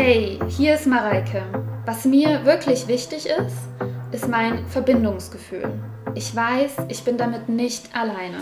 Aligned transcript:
Hey, 0.00 0.38
hier 0.46 0.76
ist 0.76 0.86
Mareike. 0.86 1.42
Was 1.84 2.04
mir 2.04 2.44
wirklich 2.44 2.86
wichtig 2.86 3.26
ist, 3.26 3.56
ist 4.12 4.28
mein 4.28 4.64
Verbindungsgefühl. 4.68 5.72
Ich 6.14 6.32
weiß, 6.36 6.86
ich 6.88 7.02
bin 7.02 7.18
damit 7.18 7.48
nicht 7.48 7.92
alleine. 7.96 8.38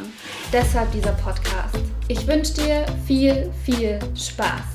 Deshalb 0.53 0.92
dieser 0.92 1.12
Podcast. 1.12 1.74
Ich 2.08 2.27
wünsche 2.27 2.53
dir 2.53 2.84
viel, 3.06 3.50
viel 3.64 3.98
Spaß. 4.14 4.66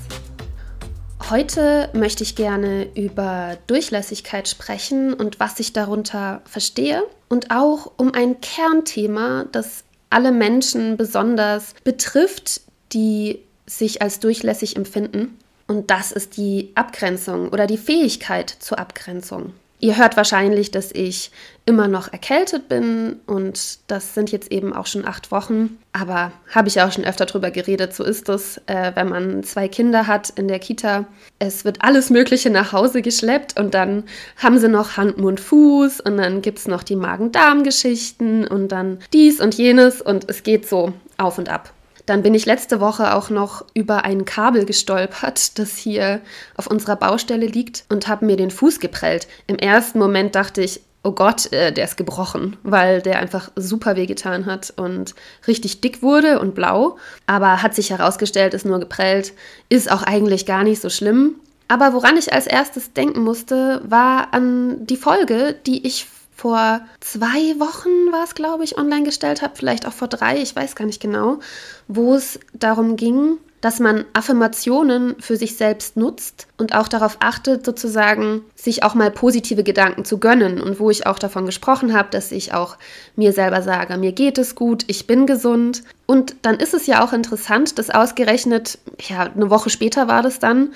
Heute 1.30 1.92
möchte 1.94 2.24
ich 2.24 2.36
gerne 2.36 2.88
über 2.96 3.60
Durchlässigkeit 3.68 4.48
sprechen 4.48 5.14
und 5.14 5.40
was 5.40 5.60
ich 5.60 5.74
darunter 5.74 6.42
verstehe 6.46 7.04
und 7.30 7.52
auch 7.52 7.92
um 7.98 8.12
ein 8.16 8.42
Kernthema, 8.42 9.46
das 9.52 9.84
alle 10.10 10.32
Menschen 10.32 10.98
besonders 10.98 11.76
betrifft, 11.84 12.62
die 12.92 13.44
sich 13.68 14.02
als 14.02 14.20
durchlässig 14.20 14.78
empfinden. 14.78 15.38
Und 15.72 15.90
das 15.90 16.12
ist 16.12 16.36
die 16.36 16.74
Abgrenzung 16.76 17.48
oder 17.48 17.66
die 17.66 17.78
Fähigkeit 17.78 18.50
zur 18.50 18.78
Abgrenzung. 18.78 19.54
Ihr 19.80 19.96
hört 19.96 20.18
wahrscheinlich, 20.18 20.70
dass 20.70 20.92
ich 20.92 21.32
immer 21.66 21.88
noch 21.88 22.12
erkältet 22.12 22.68
bin 22.68 23.22
und 23.26 23.80
das 23.88 24.14
sind 24.14 24.34
jetzt 24.34 24.52
eben 24.52 24.74
auch 24.74 24.86
schon 24.86 25.08
acht 25.08 25.32
Wochen. 25.32 25.78
Aber 25.94 26.34
habe 26.54 26.68
ich 26.68 26.82
auch 26.82 26.92
schon 26.92 27.06
öfter 27.06 27.26
drüber 27.26 27.52
geredet, 27.52 27.96
so 27.96 28.04
ist 28.04 28.28
es, 28.28 28.60
äh, 28.66 28.92
wenn 28.96 29.08
man 29.08 29.44
zwei 29.46 29.70
Kinder 29.70 30.08
hat 30.08 30.32
in 30.32 30.50
der 30.50 30.60
Kita. 30.60 31.06
Es 31.40 31.64
wird 31.64 31.78
alles 31.80 32.10
Mögliche 32.10 32.50
nach 32.50 32.74
Hause 32.74 33.02
geschleppt 33.02 33.58
und 33.58 33.74
dann 33.74 34.04
haben 34.36 34.60
sie 34.60 34.68
noch 34.68 34.98
Hand, 34.98 35.20
Mund, 35.20 35.40
Fuß 35.40 36.02
und 36.02 36.18
dann 36.18 36.42
gibt 36.42 36.60
es 36.60 36.68
noch 36.68 36.84
die 36.84 36.98
Magen-Darm-Geschichten 36.98 38.46
und 38.46 38.74
dann 38.74 39.00
dies 39.14 39.40
und 39.40 39.56
jenes 39.56 40.02
und 40.02 40.30
es 40.30 40.44
geht 40.44 40.68
so 40.68 40.92
auf 41.18 41.38
und 41.38 41.48
ab. 41.48 41.72
Dann 42.12 42.24
bin 42.24 42.34
ich 42.34 42.46
letzte 42.46 42.82
Woche 42.82 43.16
auch 43.16 43.30
noch 43.30 43.64
über 43.74 44.04
ein 44.04 44.26
Kabel 44.26 44.66
gestolpert, 44.66 45.58
das 45.58 45.78
hier 45.78 46.20
auf 46.58 46.68
unserer 46.68 46.98
Baustelle 46.98 47.46
liegt 47.46 47.86
und 47.88 48.10
habe 48.10 48.26
mir 48.26 48.36
den 48.36 48.52
Fuß 48.52 48.82
geprellt. 48.82 49.30
Im 49.48 49.56
ersten 49.56 49.98
Moment 49.98 50.36
dachte 50.36 50.62
ich, 50.62 50.82
oh 51.04 51.14
Gott, 51.14 51.54
äh, 51.54 51.72
der 51.72 51.86
ist 51.86 51.96
gebrochen, 51.96 52.58
weil 52.64 53.02
der 53.02 53.20
einfach 53.20 53.50
super 53.56 53.96
wehgetan 53.96 54.46
hat 54.46 54.74
und 54.76 55.16
richtig 55.48 55.80
dick 55.80 56.02
wurde 56.02 56.42
und 56.42 56.54
blau. 56.54 56.98
Aber 57.28 57.64
hat 57.64 57.76
sich 57.76 57.92
herausgestellt, 57.92 58.54
ist 58.54 58.66
nur 58.66 58.82
geprellt, 58.82 59.32
ist 59.70 59.90
auch 59.90 60.04
eigentlich 60.04 60.46
gar 60.46 60.66
nicht 60.66 60.82
so 60.82 60.90
schlimm. 60.90 61.36
Aber 61.70 61.94
woran 61.94 62.18
ich 62.18 62.34
als 62.34 62.46
erstes 62.46 62.92
denken 62.92 63.22
musste, 63.22 63.82
war 63.86 64.34
an 64.34 64.86
die 64.86 64.98
Folge, 64.98 65.56
die 65.66 65.88
ich 65.88 66.08
vor 66.36 66.82
zwei 67.00 67.60
Wochen 67.60 68.12
war 68.12 68.24
es, 68.24 68.36
glaube 68.36 68.64
ich, 68.64 68.78
online 68.78 69.04
gestellt 69.04 69.42
habe, 69.42 69.54
vielleicht 69.56 69.86
auch 69.86 69.94
vor 69.94 70.08
drei, 70.08 70.42
ich 70.42 70.56
weiß 70.56 70.76
gar 70.76 70.86
nicht 70.86 71.02
genau, 71.02 71.40
wo 71.88 72.16
es 72.16 72.40
darum 72.54 72.96
ging, 72.96 73.38
dass 73.62 73.80
man 73.80 74.06
Affirmationen 74.14 75.16
für 75.20 75.38
sich 75.38 75.56
selbst 75.56 75.96
nutzt 75.96 76.48
und 76.58 76.74
auch 76.74 76.88
darauf 76.88 77.18
achtet, 77.20 77.64
sozusagen 77.64 78.42
sich 78.56 78.84
auch 78.84 78.96
mal 78.96 79.12
positive 79.12 79.64
Gedanken 79.64 80.04
zu 80.04 80.18
gönnen 80.18 80.60
und 80.60 80.80
wo 80.80 80.90
ich 80.90 81.06
auch 81.06 81.20
davon 81.20 81.46
gesprochen 81.46 81.94
habe, 81.94 82.10
dass 82.10 82.32
ich 82.32 82.56
auch 82.56 82.78
mir 83.16 83.34
selber 83.34 83.62
sage, 83.62 83.98
mir 83.98 84.12
geht 84.12 84.40
es 84.40 84.56
gut, 84.56 84.84
ich 84.88 85.06
bin 85.06 85.28
gesund. 85.28 85.84
Und 86.08 86.36
dann 86.42 86.56
ist 86.56 86.74
es 86.74 86.88
ja 86.88 87.06
auch 87.06 87.14
interessant, 87.14 87.78
dass 87.78 87.92
ausgerechnet, 87.92 88.80
ja, 89.08 89.22
eine 89.22 89.52
Woche 89.52 89.70
später 89.70 90.08
war 90.08 90.24
das 90.24 90.40
dann, 90.40 90.74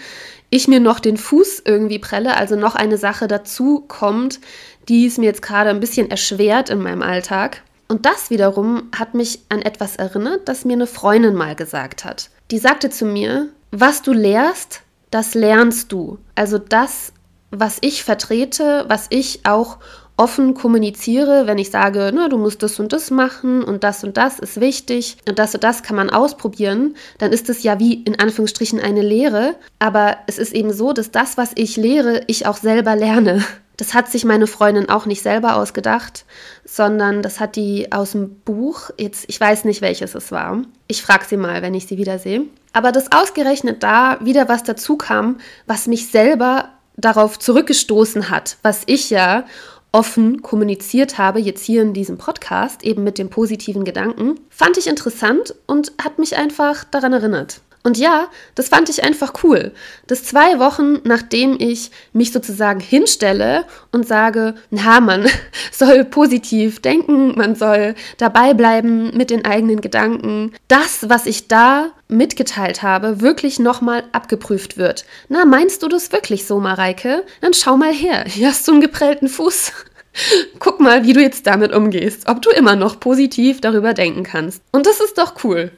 ich 0.52 0.68
mir 0.68 0.80
noch 0.80 1.00
den 1.00 1.18
Fuß 1.18 1.64
irgendwie 1.66 2.00
prelle, 2.00 2.38
also 2.38 2.56
noch 2.56 2.76
eine 2.76 2.98
Sache 2.98 3.28
dazu 3.28 3.84
kommt, 3.88 4.40
die 4.88 5.06
es 5.06 5.18
mir 5.18 5.26
jetzt 5.26 5.42
gerade 5.42 5.70
ein 5.70 5.80
bisschen 5.80 6.10
erschwert 6.10 6.70
in 6.70 6.82
meinem 6.82 7.02
Alltag. 7.02 7.62
Und 7.88 8.06
das 8.06 8.30
wiederum 8.30 8.90
hat 8.96 9.14
mich 9.14 9.40
an 9.50 9.62
etwas 9.62 9.96
erinnert, 9.96 10.48
das 10.48 10.66
mir 10.66 10.74
eine 10.74 10.88
Freundin 10.88 11.36
mal 11.36 11.56
gesagt 11.56 12.04
hat. 12.04 12.30
Die 12.52 12.58
sagte 12.58 12.90
zu 12.90 13.06
mir, 13.06 13.50
was 13.72 14.02
du 14.02 14.14
lehrst, 14.14 14.82
das 15.12 15.34
lernst 15.34 15.92
du. 15.92 16.18
Also 16.36 16.58
das, 16.58 17.14
was 17.52 17.78
ich 17.82 18.04
vertrete, 18.04 18.86
was 18.88 19.08
ich 19.10 19.42
auch 19.46 19.78
offen 20.18 20.54
kommuniziere, 20.54 21.46
wenn 21.46 21.58
ich 21.58 21.72
sage, 21.72 22.12
na, 22.14 22.30
du 22.30 22.38
musst 22.38 22.64
das 22.64 22.80
und 22.80 22.94
das 22.94 23.12
machen 23.12 23.64
und 23.64 23.84
das 23.84 24.04
und 24.04 24.18
das 24.18 24.40
ist 24.40 24.60
wichtig 24.62 25.18
und 25.28 25.40
das 25.40 25.54
und 25.54 25.64
das 25.64 25.84
kann 25.84 25.98
man 25.98 26.10
ausprobieren, 26.10 26.96
dann 27.18 27.34
ist 27.34 27.50
es 27.50 27.64
ja 27.64 27.80
wie 27.80 27.96
in 28.04 28.18
Anführungsstrichen 28.18 28.80
eine 28.80 29.02
Lehre. 29.02 29.56
Aber 29.80 30.18
es 30.28 30.38
ist 30.38 30.54
eben 30.54 30.72
so, 30.72 30.94
dass 30.94 31.12
das, 31.12 31.38
was 31.38 31.52
ich 31.56 31.76
lehre, 31.76 32.24
ich 32.28 32.46
auch 32.48 32.58
selber 32.58 32.96
lerne. 32.96 33.44
Das 33.78 33.94
hat 33.94 34.10
sich 34.10 34.26
meine 34.26 34.48
Freundin 34.48 34.90
auch 34.90 35.06
nicht 35.06 35.22
selber 35.22 35.56
ausgedacht, 35.58 36.26
sondern 36.64 37.22
das 37.22 37.40
hat 37.40 37.56
die 37.56 37.92
aus 37.92 38.12
dem 38.12 38.36
Buch, 38.40 38.90
jetzt 38.98 39.26
ich 39.28 39.40
weiß 39.40 39.66
nicht 39.66 39.82
welches 39.82 40.16
es 40.16 40.32
war. 40.32 40.62
Ich 40.88 41.02
frage 41.02 41.26
sie 41.26 41.38
mal, 41.38 41.62
wenn 41.62 41.74
ich 41.74 41.88
sie 41.88 41.98
wiedersehe. 41.98 42.44
Aber 42.74 42.92
dass 42.92 43.12
ausgerechnet 43.12 43.84
da 43.84 44.18
wieder 44.22 44.50
was 44.50 44.64
dazu 44.64 44.98
kam, 44.98 45.38
was 45.66 45.88
mich 45.88 46.08
selber 46.08 46.70
darauf 46.98 47.40
zurückgestoßen 47.40 48.30
hat, 48.30 48.58
was 48.62 48.84
ich 48.86 49.10
ja 49.10 49.46
offen 49.92 50.42
kommuniziert 50.42 51.18
habe, 51.18 51.40
jetzt 51.40 51.64
hier 51.64 51.82
in 51.82 51.94
diesem 51.94 52.18
Podcast, 52.18 52.84
eben 52.84 53.04
mit 53.04 53.18
dem 53.18 53.30
positiven 53.30 53.86
Gedanken, 53.86 54.40
fand 54.50 54.78
ich 54.78 54.88
interessant 54.88 55.56
und 55.68 55.94
hat 56.04 56.20
mich 56.20 56.36
einfach 56.36 56.84
daran 56.84 57.14
erinnert. 57.14 57.62
Und 57.86 58.00
ja, 58.00 58.30
das 58.56 58.70
fand 58.70 58.90
ich 58.90 59.04
einfach 59.04 59.44
cool, 59.44 59.72
dass 60.08 60.24
zwei 60.24 60.58
Wochen 60.58 61.02
nachdem 61.04 61.56
ich 61.60 61.92
mich 62.14 62.32
sozusagen 62.32 62.80
hinstelle 62.80 63.66
und 63.92 64.08
sage, 64.08 64.56
na, 64.72 65.00
man 65.00 65.28
soll 65.72 66.04
positiv 66.04 66.82
denken, 66.82 67.38
man 67.38 67.54
soll 67.54 67.94
dabei 68.18 68.56
bleiben 68.56 69.16
mit 69.16 69.30
den 69.30 69.46
eigenen 69.46 69.82
Gedanken, 69.82 70.52
das, 70.68 71.10
was 71.10 71.28
ich 71.28 71.48
da 71.48 71.92
mitgeteilt 72.08 72.82
habe, 72.82 73.22
wirklich 73.22 73.60
nochmal 73.60 74.04
abgeprüft 74.14 74.78
wird. 74.78 75.06
Na, 75.30 75.46
meinst 75.46 75.84
du 75.84 75.88
das 75.88 76.12
wirklich 76.12 76.48
so, 76.48 76.60
Mareike? 76.60 77.24
Dann 77.42 77.54
schau 77.54 77.78
mal 77.78 77.94
her, 77.94 78.26
hier 78.28 78.48
hast 78.48 78.68
du 78.68 78.72
einen 78.72 78.82
geprellten 78.82 79.30
Fuß. 79.30 79.72
Guck 80.60 80.80
mal, 80.80 81.04
wie 81.04 81.14
du 81.14 81.22
jetzt 81.22 81.46
damit 81.46 81.72
umgehst, 81.72 82.28
ob 82.28 82.42
du 82.42 82.50
immer 82.50 82.76
noch 82.76 83.00
positiv 83.00 83.62
darüber 83.62 83.94
denken 83.94 84.24
kannst. 84.24 84.64
Und 84.72 84.88
das 84.88 85.00
ist 85.02 85.20
doch 85.20 85.44
cool. 85.44 85.72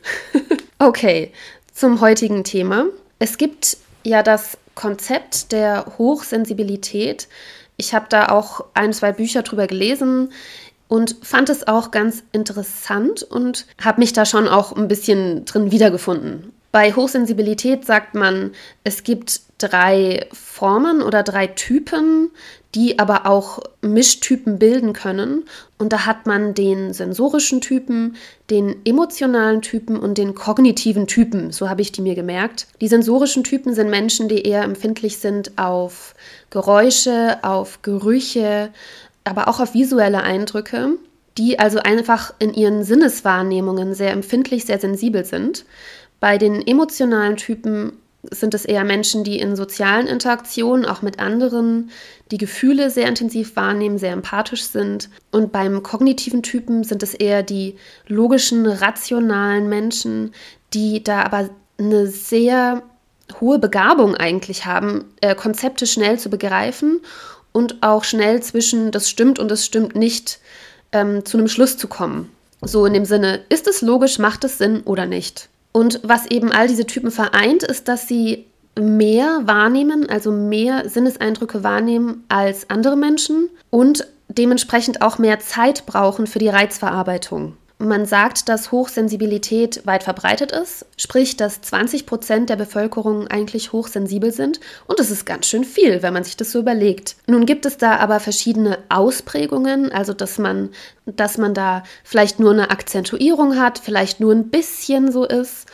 okay, 0.79 1.33
zum 1.77 2.01
heutigen 2.01 2.43
Thema. 2.43 2.87
Es 3.19 3.37
gibt 3.37 3.77
ja 4.03 4.23
das 4.23 4.57
Konzept 4.73 5.51
der 5.51 5.85
Hochsensibilität. 5.99 7.27
Ich 7.77 7.93
habe 7.93 8.07
da 8.09 8.29
auch 8.29 8.65
ein, 8.73 8.93
zwei 8.93 9.11
Bücher 9.11 9.43
drüber 9.43 9.67
gelesen 9.67 10.31
und 10.87 11.17
fand 11.21 11.49
es 11.49 11.67
auch 11.67 11.91
ganz 11.91 12.23
interessant 12.31 13.21
und 13.21 13.67
habe 13.79 13.99
mich 13.99 14.11
da 14.11 14.25
schon 14.25 14.47
auch 14.47 14.75
ein 14.75 14.87
bisschen 14.87 15.45
drin 15.45 15.71
wiedergefunden. 15.71 16.51
Bei 16.77 16.93
Hochsensibilität 16.93 17.87
sagt 17.87 18.13
man, 18.13 18.51
es 18.83 19.01
gibt 19.01 19.41
drei 19.57 20.27
Formen 20.31 21.01
oder 21.01 21.23
drei 21.23 21.47
Typen, 21.47 22.29
die 22.75 22.99
aber 22.99 23.25
auch 23.25 23.63
Mischtypen 23.81 24.59
bilden 24.59 24.93
können. 24.93 25.45
Und 25.79 25.91
da 25.91 26.05
hat 26.05 26.27
man 26.27 26.53
den 26.53 26.93
sensorischen 26.93 27.61
Typen, 27.61 28.15
den 28.51 28.75
emotionalen 28.85 29.63
Typen 29.63 29.97
und 29.97 30.19
den 30.19 30.35
kognitiven 30.35 31.07
Typen. 31.07 31.51
So 31.51 31.67
habe 31.67 31.81
ich 31.81 31.93
die 31.93 32.01
mir 32.01 32.13
gemerkt. 32.13 32.67
Die 32.79 32.87
sensorischen 32.87 33.43
Typen 33.43 33.73
sind 33.73 33.89
Menschen, 33.89 34.29
die 34.29 34.43
eher 34.43 34.61
empfindlich 34.61 35.17
sind 35.17 35.57
auf 35.57 36.13
Geräusche, 36.51 37.39
auf 37.41 37.81
Gerüche, 37.81 38.69
aber 39.23 39.47
auch 39.47 39.59
auf 39.59 39.73
visuelle 39.73 40.21
Eindrücke 40.21 40.89
die 41.37 41.59
also 41.59 41.79
einfach 41.79 42.33
in 42.39 42.53
ihren 42.53 42.83
Sinneswahrnehmungen 42.83 43.93
sehr 43.93 44.11
empfindlich, 44.11 44.65
sehr 44.65 44.79
sensibel 44.79 45.23
sind. 45.23 45.65
Bei 46.19 46.37
den 46.37 46.65
emotionalen 46.65 47.37
Typen 47.37 47.93
sind 48.31 48.53
es 48.53 48.65
eher 48.65 48.83
Menschen, 48.83 49.23
die 49.23 49.39
in 49.39 49.55
sozialen 49.55 50.07
Interaktionen, 50.07 50.85
auch 50.85 51.01
mit 51.01 51.19
anderen, 51.19 51.91
die 52.31 52.37
Gefühle 52.37 52.89
sehr 52.89 53.07
intensiv 53.07 53.55
wahrnehmen, 53.55 53.97
sehr 53.97 54.11
empathisch 54.11 54.63
sind. 54.63 55.09
Und 55.31 55.51
beim 55.51 55.83
kognitiven 55.83 56.43
Typen 56.43 56.83
sind 56.83 57.03
es 57.03 57.13
eher 57.13 57.43
die 57.43 57.75
logischen, 58.07 58.65
rationalen 58.65 59.69
Menschen, 59.69 60.33
die 60.73 61.03
da 61.03 61.23
aber 61.23 61.49
eine 61.77 62.07
sehr 62.07 62.83
hohe 63.39 63.59
Begabung 63.59 64.15
eigentlich 64.15 64.65
haben, 64.65 65.05
äh, 65.21 65.35
Konzepte 65.35 65.85
schnell 65.85 66.17
zu 66.17 66.29
begreifen 66.29 67.01
und 67.51 67.81
auch 67.81 68.03
schnell 68.03 68.41
zwischen 68.41 68.91
das 68.91 69.09
stimmt 69.09 69.39
und 69.39 69.49
das 69.49 69.65
stimmt 69.65 69.95
nicht 69.95 70.39
ähm, 70.91 71.25
zu 71.25 71.37
einem 71.37 71.47
Schluss 71.47 71.77
zu 71.77 71.87
kommen. 71.87 72.29
So 72.61 72.85
in 72.85 72.93
dem 72.93 73.05
Sinne, 73.05 73.41
ist 73.49 73.67
es 73.67 73.81
logisch, 73.81 74.17
macht 74.17 74.43
es 74.43 74.57
Sinn 74.57 74.81
oder 74.81 75.05
nicht? 75.05 75.49
Und 75.77 75.99
was 76.01 76.25
eben 76.25 76.51
all 76.51 76.67
diese 76.67 76.87
Typen 76.87 77.11
vereint, 77.11 77.61
ist, 77.61 77.87
dass 77.87 78.07
sie 78.07 78.47
mehr 78.79 79.41
wahrnehmen, 79.43 80.09
also 80.09 80.31
mehr 80.31 80.89
Sinneseindrücke 80.89 81.63
wahrnehmen 81.63 82.23
als 82.29 82.71
andere 82.71 82.97
Menschen 82.97 83.51
und 83.69 84.07
dementsprechend 84.27 85.03
auch 85.03 85.19
mehr 85.19 85.37
Zeit 85.37 85.85
brauchen 85.85 86.25
für 86.25 86.39
die 86.39 86.49
Reizverarbeitung. 86.49 87.57
Man 87.79 88.07
sagt, 88.07 88.49
dass 88.49 88.71
Hochsensibilität 88.71 89.85
weit 89.85 90.01
verbreitet 90.01 90.51
ist, 90.51 90.87
sprich, 90.97 91.37
dass 91.37 91.61
20 91.61 92.07
Prozent 92.07 92.49
der 92.49 92.55
Bevölkerung 92.55 93.27
eigentlich 93.27 93.71
hochsensibel 93.71 94.31
sind. 94.31 94.59
Und 94.87 94.99
das 94.99 95.11
ist 95.11 95.27
ganz 95.27 95.45
schön 95.45 95.63
viel, 95.63 96.01
wenn 96.01 96.13
man 96.13 96.23
sich 96.23 96.35
das 96.35 96.51
so 96.51 96.59
überlegt. 96.59 97.17
Nun 97.27 97.45
gibt 97.45 97.67
es 97.67 97.77
da 97.77 97.97
aber 97.97 98.19
verschiedene 98.19 98.79
Ausprägungen, 98.89 99.91
also 99.91 100.13
dass 100.13 100.39
man, 100.39 100.69
dass 101.05 101.37
man 101.37 101.53
da 101.53 101.83
vielleicht 102.03 102.39
nur 102.39 102.51
eine 102.51 102.71
Akzentuierung 102.71 103.59
hat, 103.59 103.77
vielleicht 103.77 104.19
nur 104.19 104.33
ein 104.33 104.49
bisschen 104.49 105.11
so 105.11 105.25
ist 105.25 105.67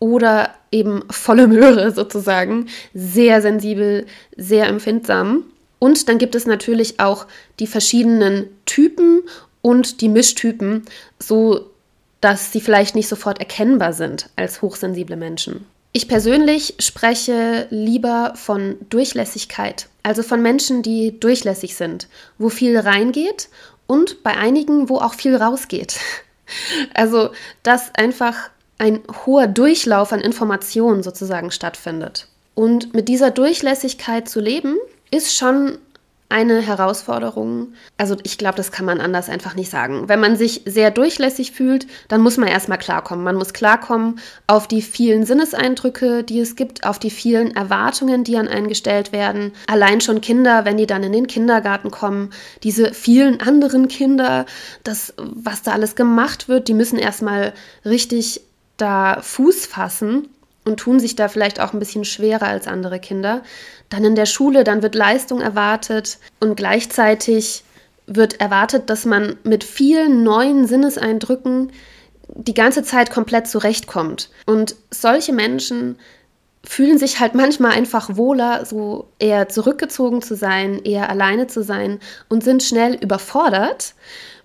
oder 0.00 0.50
eben 0.72 1.04
volle 1.08 1.46
Möhre 1.46 1.92
sozusagen, 1.92 2.66
sehr 2.94 3.40
sensibel, 3.40 4.06
sehr 4.36 4.66
empfindsam. 4.66 5.44
Und 5.78 6.08
dann 6.08 6.18
gibt 6.18 6.34
es 6.34 6.46
natürlich 6.46 6.98
auch 6.98 7.26
die 7.60 7.68
verschiedenen 7.68 8.48
Typen 8.66 9.22
und 9.64 10.02
die 10.02 10.10
Mischtypen, 10.10 10.84
so 11.18 11.70
dass 12.20 12.52
sie 12.52 12.60
vielleicht 12.60 12.94
nicht 12.94 13.08
sofort 13.08 13.38
erkennbar 13.38 13.94
sind 13.94 14.28
als 14.36 14.60
hochsensible 14.60 15.16
Menschen. 15.16 15.66
Ich 15.92 16.06
persönlich 16.06 16.74
spreche 16.80 17.66
lieber 17.70 18.34
von 18.36 18.76
Durchlässigkeit, 18.90 19.88
also 20.02 20.22
von 20.22 20.42
Menschen, 20.42 20.82
die 20.82 21.18
durchlässig 21.18 21.76
sind, 21.76 22.08
wo 22.36 22.50
viel 22.50 22.78
reingeht 22.78 23.48
und 23.86 24.22
bei 24.22 24.36
einigen, 24.36 24.90
wo 24.90 24.98
auch 24.98 25.14
viel 25.14 25.34
rausgeht. 25.34 25.98
Also, 26.92 27.30
dass 27.62 27.94
einfach 27.94 28.50
ein 28.76 29.00
hoher 29.24 29.46
Durchlauf 29.46 30.12
an 30.12 30.20
Informationen 30.20 31.02
sozusagen 31.02 31.50
stattfindet. 31.50 32.28
Und 32.54 32.92
mit 32.92 33.08
dieser 33.08 33.30
Durchlässigkeit 33.30 34.28
zu 34.28 34.40
leben, 34.40 34.76
ist 35.10 35.34
schon 35.34 35.78
eine 36.28 36.60
Herausforderung. 36.60 37.74
Also 37.96 38.16
ich 38.22 38.38
glaube, 38.38 38.56
das 38.56 38.72
kann 38.72 38.86
man 38.86 39.00
anders 39.00 39.28
einfach 39.28 39.54
nicht 39.54 39.70
sagen. 39.70 40.08
Wenn 40.08 40.20
man 40.20 40.36
sich 40.36 40.62
sehr 40.64 40.90
durchlässig 40.90 41.52
fühlt, 41.52 41.86
dann 42.08 42.22
muss 42.22 42.38
man 42.38 42.48
erstmal 42.48 42.78
klarkommen. 42.78 43.24
Man 43.24 43.36
muss 43.36 43.52
klarkommen 43.52 44.18
auf 44.46 44.66
die 44.66 44.82
vielen 44.82 45.26
Sinneseindrücke, 45.26 46.24
die 46.24 46.40
es 46.40 46.56
gibt, 46.56 46.86
auf 46.86 46.98
die 46.98 47.10
vielen 47.10 47.54
Erwartungen, 47.54 48.24
die 48.24 48.36
an 48.36 48.48
einen 48.48 48.68
gestellt 48.68 49.12
werden. 49.12 49.52
Allein 49.66 50.00
schon 50.00 50.20
Kinder, 50.20 50.64
wenn 50.64 50.76
die 50.76 50.86
dann 50.86 51.02
in 51.02 51.12
den 51.12 51.26
Kindergarten 51.26 51.90
kommen, 51.90 52.30
diese 52.62 52.92
vielen 52.94 53.40
anderen 53.40 53.88
Kinder, 53.88 54.46
das, 54.82 55.14
was 55.16 55.62
da 55.62 55.72
alles 55.72 55.94
gemacht 55.94 56.48
wird, 56.48 56.68
die 56.68 56.74
müssen 56.74 56.98
erstmal 56.98 57.52
richtig 57.84 58.40
da 58.76 59.20
Fuß 59.22 59.66
fassen 59.66 60.28
und 60.64 60.78
tun 60.78 61.00
sich 61.00 61.16
da 61.16 61.28
vielleicht 61.28 61.60
auch 61.60 61.72
ein 61.72 61.78
bisschen 61.78 62.04
schwerer 62.04 62.46
als 62.46 62.66
andere 62.66 62.98
Kinder. 62.98 63.42
Dann 63.90 64.04
in 64.04 64.14
der 64.14 64.26
Schule, 64.26 64.64
dann 64.64 64.82
wird 64.82 64.94
Leistung 64.94 65.40
erwartet 65.40 66.18
und 66.40 66.56
gleichzeitig 66.56 67.64
wird 68.06 68.40
erwartet, 68.40 68.90
dass 68.90 69.04
man 69.04 69.36
mit 69.44 69.64
vielen 69.64 70.22
neuen 70.22 70.66
Sinneseindrücken 70.66 71.72
die 72.28 72.54
ganze 72.54 72.82
Zeit 72.82 73.10
komplett 73.10 73.46
zurechtkommt. 73.46 74.30
Und 74.46 74.76
solche 74.90 75.32
Menschen 75.32 75.96
fühlen 76.66 76.98
sich 76.98 77.20
halt 77.20 77.34
manchmal 77.34 77.72
einfach 77.72 78.16
wohler, 78.16 78.64
so 78.64 79.08
eher 79.18 79.48
zurückgezogen 79.48 80.22
zu 80.22 80.34
sein, 80.34 80.80
eher 80.82 81.10
alleine 81.10 81.46
zu 81.46 81.62
sein 81.62 82.00
und 82.28 82.42
sind 82.42 82.62
schnell 82.62 82.94
überfordert 82.94 83.94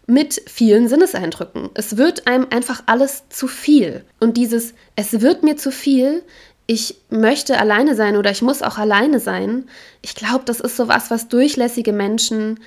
mit 0.10 0.42
vielen 0.48 0.88
Sinneseindrücken. 0.88 1.70
Es 1.76 1.96
wird 1.96 2.28
einem 2.28 2.48
einfach 2.50 2.82
alles 2.88 3.30
zu 3.30 3.48
viel. 3.48 4.04
Und 4.20 4.38
dieses 4.38 4.74
Es 4.96 5.22
wird 5.22 5.44
mir 5.44 5.56
zu 5.56 5.72
viel, 5.72 6.24
ich 6.66 6.98
möchte 7.10 7.60
alleine 7.60 7.96
sein 7.96 8.18
oder 8.18 8.32
ich 8.32 8.42
muss 8.42 8.62
auch 8.62 8.78
alleine 8.78 9.20
sein, 9.20 9.70
ich 10.02 10.16
glaube, 10.16 10.44
das 10.46 10.60
ist 10.60 10.76
so 10.76 10.88
was, 10.88 11.10
was 11.10 11.28
durchlässige 11.28 11.94
Menschen 11.94 12.60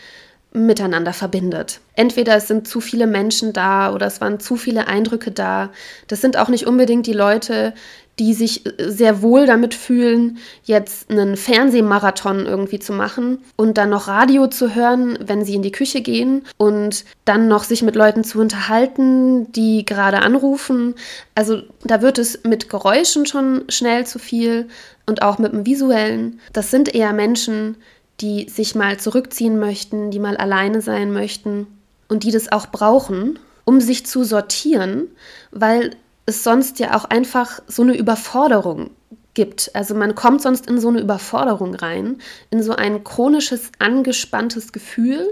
miteinander 0.53 1.13
verbindet. 1.13 1.81
Entweder 1.95 2.37
es 2.37 2.49
sind 2.49 2.69
zu 2.69 2.81
viele 2.81 3.07
Menschen 3.07 3.53
da 3.53 3.93
oder 3.95 4.07
es 4.07 4.21
waren 4.21 4.41
zu 4.41 4.57
viele 4.57 4.87
Eindrücke 4.87 5.31
da. 5.31 5.71
Das 6.09 6.21
sind 6.21 6.37
auch 6.37 6.49
nicht 6.49 6.67
unbedingt 6.67 7.07
die 7.07 7.13
Leute, 7.13 7.75
die 8.19 8.35
sich 8.35 8.67
äh, 8.67 8.91
sehr 8.91 9.23
wohl 9.23 9.47
damit 9.47 9.75
fühlen, 9.75 10.39
jetzt 10.65 11.11
einen 11.11 11.37
Fernsehmarathon 11.37 12.47
irgendwie 12.47 12.79
zu 12.79 12.93
machen 12.93 13.39
und 13.57 13.79
dann 13.79 13.91
noch 13.91 14.09
Radio 14.09 14.49
zu 14.49 14.75
hören, 14.75 15.19
wenn 15.25 15.45
sie 15.45 15.55
in 15.55 15.63
die 15.63 15.73
Küche 15.73 16.03
gehen 16.03 16.45
und 16.59 17.05
dann 17.25 17.49
noch 17.49 17.65
sich 17.65 17.83
mit 17.83 17.97
Leuten 17.97 18.25
zu 18.25 18.41
unterhalten, 18.41 19.51
die 19.53 19.85
gerade 19.87 20.21
anrufen. 20.21 20.95
Also 21.35 21.63
da 21.85 22.03
wird 22.03 22.19
es 22.19 22.45
mit 22.45 22.69
Geräuschen 22.69 23.27
schon 23.27 23.65
schnell 23.69 24.07
zu 24.07 24.19
viel 24.19 24.69
und 25.07 25.23
auch 25.23 25.39
mit 25.39 25.53
dem 25.53 25.67
visuellen. 25.67 26.41
Das 26.53 26.71
sind 26.71 26.95
eher 26.95 27.13
Menschen, 27.13 27.77
die 28.21 28.49
sich 28.49 28.75
mal 28.75 28.99
zurückziehen 28.99 29.59
möchten, 29.59 30.11
die 30.11 30.19
mal 30.19 30.37
alleine 30.37 30.81
sein 30.81 31.13
möchten 31.13 31.67
und 32.09 32.25
die 32.25 32.31
das 32.31 32.53
auch 32.53 32.67
brauchen, 32.67 33.39
um 33.65 33.81
sich 33.81 34.07
zu 34.07 34.25
sortieren, 34.25 35.09
weil 35.51 35.97
es 36.27 36.45
sonst 36.45 36.79
ja 36.79 36.97
auch 36.97 37.05
einfach 37.05 37.61
so 37.67 37.83
eine 37.83 37.97
Überforderung 37.97 38.91
gibt. 39.35 39.71
Also 39.75 39.95
man 39.95 40.15
kommt 40.15 40.43
sonst 40.43 40.67
in 40.67 40.79
so 40.79 40.89
eine 40.89 41.01
Überforderung 41.01 41.75
rein, 41.75 42.19
in 42.51 42.63
so 42.63 42.77
ein 42.77 43.03
chronisches, 43.03 43.73
angespanntes 43.79 44.73
Gefühl, 44.73 45.27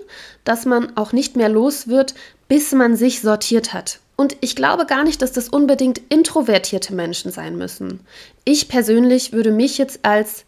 dass 0.44 0.64
man 0.64 0.96
auch 0.96 1.12
nicht 1.12 1.36
mehr 1.36 1.48
los 1.48 1.88
wird, 1.88 2.14
bis 2.48 2.72
man 2.72 2.96
sich 2.96 3.20
sortiert 3.20 3.72
hat. 3.72 4.00
Und 4.16 4.36
ich 4.40 4.56
glaube 4.56 4.84
gar 4.86 5.04
nicht, 5.04 5.22
dass 5.22 5.32
das 5.32 5.48
unbedingt 5.48 6.00
introvertierte 6.08 6.94
Menschen 6.94 7.30
sein 7.30 7.56
müssen. 7.56 8.00
Ich 8.44 8.68
persönlich 8.68 9.32
würde 9.32 9.50
mich 9.50 9.78
jetzt 9.78 10.04
als 10.04 10.44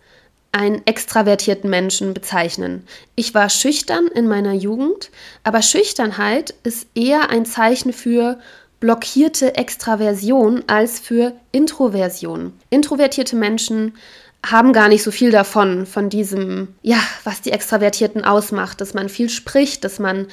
einen 0.53 0.87
extravertierten 0.87 1.69
Menschen 1.69 2.13
bezeichnen. 2.13 2.87
Ich 3.17 3.35
war 3.35 3.49
schüchtern 3.49 4.07
in 4.07 4.29
meiner 4.29 4.53
Jugend, 4.53 5.11
aber 5.45 5.63
Schüchternheit 5.63 6.55
ist 6.63 6.87
eher 6.95 7.31
ein 7.31 7.47
Zeichen 7.47 7.93
für 7.93 8.39
blockierte 8.79 9.55
Extraversion 9.55 10.65
als 10.67 11.01
für 11.01 11.33
Introversion. 11.53 12.53
Introvertierte 12.69 13.37
Menschen 13.37 13.95
haben 14.44 14.73
gar 14.73 14.89
nicht 14.89 15.03
so 15.03 15.11
viel 15.11 15.31
davon, 15.31 15.87
von 15.87 16.09
diesem, 16.09 16.75
ja, 16.83 16.99
was 17.23 17.43
die 17.43 17.53
Extravertierten 17.53 18.25
ausmacht, 18.25 18.81
dass 18.81 18.93
man 18.93 19.09
viel 19.09 19.29
spricht, 19.29 19.85
dass 19.85 20.00
man 20.00 20.27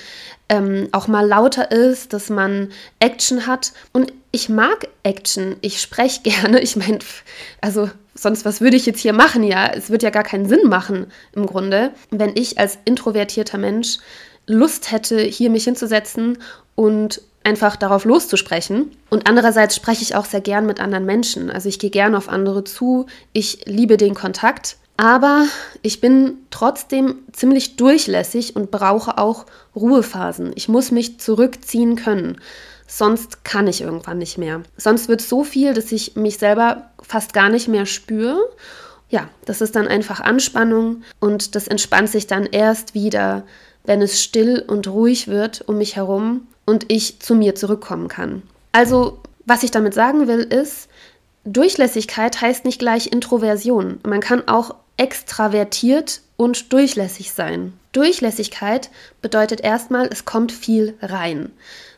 ähm, 0.49 0.89
auch 0.91 1.07
mal 1.07 1.27
lauter 1.27 1.71
ist, 1.71 2.13
dass 2.13 2.29
man 2.29 2.69
Action 2.99 3.45
hat. 3.45 3.71
Und 3.93 4.11
ich 4.31 4.49
mag 4.49 4.87
Action, 5.03 5.57
ich 5.61 5.79
spreche 5.79 6.21
gerne. 6.23 6.59
Ich 6.59 6.75
meine, 6.75 6.99
also 7.61 7.89
sonst 8.15 8.45
was 8.45 8.61
würde 8.61 8.77
ich 8.77 8.87
jetzt 8.87 8.99
hier 8.99 9.13
machen, 9.13 9.43
ja? 9.43 9.67
Es 9.67 9.91
wird 9.91 10.03
ja 10.03 10.09
gar 10.09 10.23
keinen 10.23 10.49
Sinn 10.49 10.67
machen 10.67 11.07
im 11.33 11.45
Grunde, 11.45 11.91
wenn 12.09 12.35
ich 12.35 12.57
als 12.57 12.79
introvertierter 12.85 13.57
Mensch 13.57 13.97
Lust 14.47 14.91
hätte, 14.91 15.19
hier 15.21 15.51
mich 15.51 15.65
hinzusetzen 15.65 16.39
und 16.73 17.21
einfach 17.49 17.75
darauf 17.75 18.05
loszusprechen. 18.05 18.91
Und 19.09 19.27
andererseits 19.27 19.75
spreche 19.75 20.03
ich 20.03 20.15
auch 20.15 20.25
sehr 20.25 20.41
gern 20.41 20.65
mit 20.65 20.79
anderen 20.79 21.05
Menschen. 21.05 21.49
Also 21.49 21.67
ich 21.67 21.79
gehe 21.79 21.89
gerne 21.89 22.15
auf 22.15 22.29
andere 22.29 22.63
zu, 22.63 23.07
ich 23.33 23.65
liebe 23.65 23.97
den 23.97 24.13
Kontakt, 24.13 24.77
aber 24.97 25.45
ich 25.81 25.99
bin 25.99 26.37
trotzdem 26.51 27.15
ziemlich 27.31 27.75
durchlässig 27.75 28.55
und 28.55 28.69
brauche 28.69 29.17
auch 29.17 29.45
Ruhephasen. 29.75 30.51
Ich 30.55 30.69
muss 30.69 30.91
mich 30.91 31.19
zurückziehen 31.19 31.95
können. 31.95 32.37
Sonst 32.85 33.43
kann 33.43 33.67
ich 33.67 33.81
irgendwann 33.81 34.17
nicht 34.17 34.37
mehr. 34.37 34.61
Sonst 34.77 35.09
wird 35.09 35.21
so 35.21 35.43
viel, 35.43 35.73
dass 35.73 35.91
ich 35.91 36.15
mich 36.15 36.37
selber 36.37 36.89
fast 37.01 37.33
gar 37.33 37.49
nicht 37.49 37.67
mehr 37.67 37.85
spüre. 37.85 38.39
Ja, 39.09 39.27
das 39.45 39.61
ist 39.61 39.75
dann 39.75 39.87
einfach 39.87 40.19
Anspannung 40.19 41.03
und 41.19 41.55
das 41.55 41.67
entspannt 41.67 42.09
sich 42.09 42.27
dann 42.27 42.45
erst 42.45 42.93
wieder, 42.93 43.43
wenn 43.85 44.01
es 44.01 44.21
still 44.21 44.63
und 44.67 44.87
ruhig 44.87 45.27
wird 45.27 45.63
um 45.67 45.77
mich 45.77 45.95
herum 45.95 46.47
und 46.69 46.85
ich 46.87 47.19
zu 47.19 47.35
mir 47.35 47.55
zurückkommen 47.55 48.07
kann. 48.07 48.43
Also, 48.71 49.19
was 49.45 49.63
ich 49.63 49.71
damit 49.71 49.93
sagen 49.93 50.27
will, 50.27 50.41
ist, 50.41 50.87
Durchlässigkeit 51.43 52.39
heißt 52.39 52.65
nicht 52.65 52.79
gleich 52.79 53.11
Introversion. 53.11 53.99
Man 54.03 54.19
kann 54.19 54.47
auch 54.47 54.75
extravertiert 54.97 56.21
und 56.37 56.71
durchlässig 56.71 57.31
sein. 57.31 57.73
Durchlässigkeit 57.91 58.89
bedeutet 59.21 59.61
erstmal, 59.61 60.07
es 60.11 60.25
kommt 60.25 60.51
viel 60.51 60.95
rein. 61.01 61.51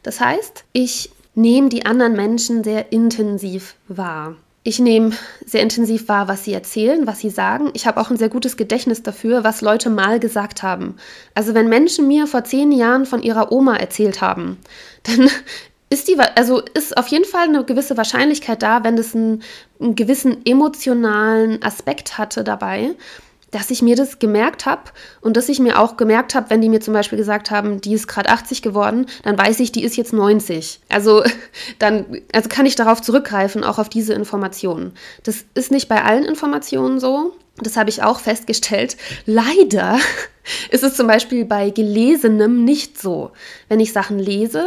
Das 0.04 0.22
heißt, 0.22 0.64
ich 0.72 1.12
nehme 1.36 1.70
die 1.70 1.86
anderen 1.86 2.14
Menschen 2.14 2.64
sehr 2.64 2.92
intensiv 2.92 3.76
wahr. 3.88 4.36
Ich 4.64 4.78
nehme 4.78 5.14
sehr 5.44 5.64
intensiv 5.64 6.08
wahr, 6.08 6.28
was 6.28 6.44
sie 6.44 6.54
erzählen, 6.54 7.08
was 7.08 7.20
sie 7.20 7.32
sagen. 7.32 7.72
Ich 7.74 7.88
habe 7.88 8.00
auch 8.00 8.12
ein 8.12 8.18
sehr 8.18 8.30
gutes 8.30 8.58
Gedächtnis 8.58 9.02
dafür, 9.02 9.44
was 9.44 9.62
Leute 9.62 9.90
mal 9.90 10.20
gesagt 10.20 10.62
haben. 10.62 10.98
Also 11.34 11.56
wenn 11.56 11.68
Menschen 11.68 12.08
mir 12.08 12.28
vor 12.28 12.44
zehn 12.44 12.72
Jahren 12.72 13.08
von 13.08 13.24
ihrer 13.24 13.52
Oma 13.52 13.78
erzählt 13.78 14.22
haben, 14.22 14.60
dann 15.04 15.30
ist 15.90 16.08
die, 16.08 16.18
also 16.36 16.62
ist 16.74 16.96
auf 16.96 17.08
jeden 17.08 17.26
Fall 17.26 17.48
eine 17.48 17.66
gewisse 17.66 17.98
Wahrscheinlichkeit 17.98 18.62
da, 18.62 18.84
wenn 18.84 18.98
es 18.98 19.16
einen, 19.16 19.42
einen 19.80 19.96
gewissen 19.96 20.46
emotionalen 20.46 21.62
Aspekt 21.64 22.20
hatte 22.20 22.44
dabei, 22.44 22.92
dass 23.52 23.70
ich 23.70 23.82
mir 23.82 23.96
das 23.96 24.20
gemerkt 24.20 24.66
habe 24.66 24.84
und 25.20 25.38
dass 25.38 25.50
ich 25.50 25.60
mir 25.60 25.80
auch 25.80 25.98
gemerkt 25.98 26.36
habe, 26.36 26.50
wenn 26.50 26.62
die 26.62 26.70
mir 26.70 26.82
zum 26.82 26.94
Beispiel 26.94 27.18
gesagt 27.18 27.52
haben, 27.52 27.82
die 27.82 27.94
ist 27.94 28.08
gerade 28.08 28.30
80 28.30 28.62
geworden, 28.62 29.06
dann 29.24 29.38
weiß 29.38 29.60
ich, 29.60 29.72
die 29.72 29.84
ist 29.84 29.98
jetzt 29.98 30.14
90. 30.14 30.80
Also 30.90 31.24
dann 31.80 32.22
also 32.34 32.50
kann 32.50 32.66
ich 32.66 32.76
darauf 32.76 33.02
zurückgreifen, 33.02 33.64
auch 33.64 33.78
auf 33.78 33.90
diese 33.90 34.14
Informationen. 34.14 34.94
Das 35.24 35.46
ist 35.54 35.72
nicht 35.72 35.90
bei 35.90 36.04
allen 36.04 36.26
Informationen 36.26 37.00
so. 37.00 37.34
Das 37.58 37.78
habe 37.78 37.90
ich 37.90 38.02
auch 38.02 38.20
festgestellt. 38.22 38.98
Leider 39.26 40.00
ist 40.72 40.84
es 40.84 40.96
zum 40.96 41.08
Beispiel 41.08 41.46
bei 41.46 41.70
Gelesenem 41.70 42.64
nicht 42.64 43.00
so. 43.00 43.32
Wenn 43.68 43.80
ich 43.80 43.94
Sachen 43.94 44.18
lese, 44.18 44.66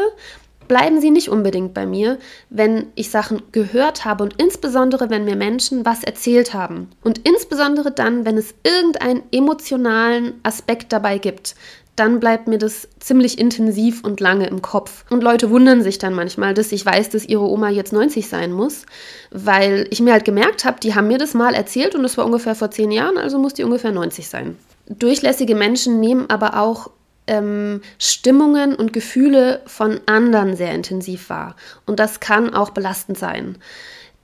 bleiben 0.68 1.00
sie 1.00 1.10
nicht 1.10 1.28
unbedingt 1.28 1.74
bei 1.74 1.86
mir, 1.86 2.18
wenn 2.50 2.86
ich 2.94 3.10
Sachen 3.10 3.42
gehört 3.52 4.04
habe 4.04 4.24
und 4.24 4.40
insbesondere, 4.40 5.10
wenn 5.10 5.24
mir 5.24 5.36
Menschen 5.36 5.84
was 5.84 6.04
erzählt 6.04 6.54
haben. 6.54 6.90
Und 7.02 7.26
insbesondere 7.26 7.90
dann, 7.90 8.24
wenn 8.24 8.36
es 8.36 8.54
irgendeinen 8.62 9.22
emotionalen 9.30 10.34
Aspekt 10.42 10.92
dabei 10.92 11.18
gibt, 11.18 11.54
dann 11.96 12.18
bleibt 12.18 12.48
mir 12.48 12.58
das 12.58 12.88
ziemlich 12.98 13.38
intensiv 13.38 14.02
und 14.02 14.20
lange 14.20 14.48
im 14.48 14.62
Kopf. 14.62 15.04
Und 15.10 15.22
Leute 15.22 15.50
wundern 15.50 15.82
sich 15.82 15.98
dann 15.98 16.12
manchmal, 16.12 16.52
dass 16.52 16.72
ich 16.72 16.84
weiß, 16.84 17.10
dass 17.10 17.24
ihre 17.24 17.48
Oma 17.48 17.68
jetzt 17.68 17.92
90 17.92 18.28
sein 18.28 18.52
muss, 18.52 18.84
weil 19.30 19.86
ich 19.90 20.00
mir 20.00 20.12
halt 20.12 20.24
gemerkt 20.24 20.64
habe, 20.64 20.80
die 20.80 20.94
haben 20.94 21.06
mir 21.06 21.18
das 21.18 21.34
mal 21.34 21.54
erzählt 21.54 21.94
und 21.94 22.02
das 22.02 22.18
war 22.18 22.26
ungefähr 22.26 22.56
vor 22.56 22.70
zehn 22.70 22.90
Jahren, 22.90 23.16
also 23.16 23.38
muss 23.38 23.54
die 23.54 23.64
ungefähr 23.64 23.92
90 23.92 24.28
sein. 24.28 24.56
Durchlässige 24.88 25.54
Menschen 25.54 26.00
nehmen 26.00 26.28
aber 26.28 26.60
auch 26.60 26.90
ähm, 27.26 27.80
Stimmungen 27.98 28.74
und 28.74 28.92
Gefühle 28.92 29.62
von 29.66 30.00
anderen 30.06 30.56
sehr 30.56 30.72
intensiv 30.74 31.30
wahr. 31.30 31.56
Und 31.86 32.00
das 32.00 32.20
kann 32.20 32.52
auch 32.52 32.70
belastend 32.70 33.18
sein. 33.18 33.58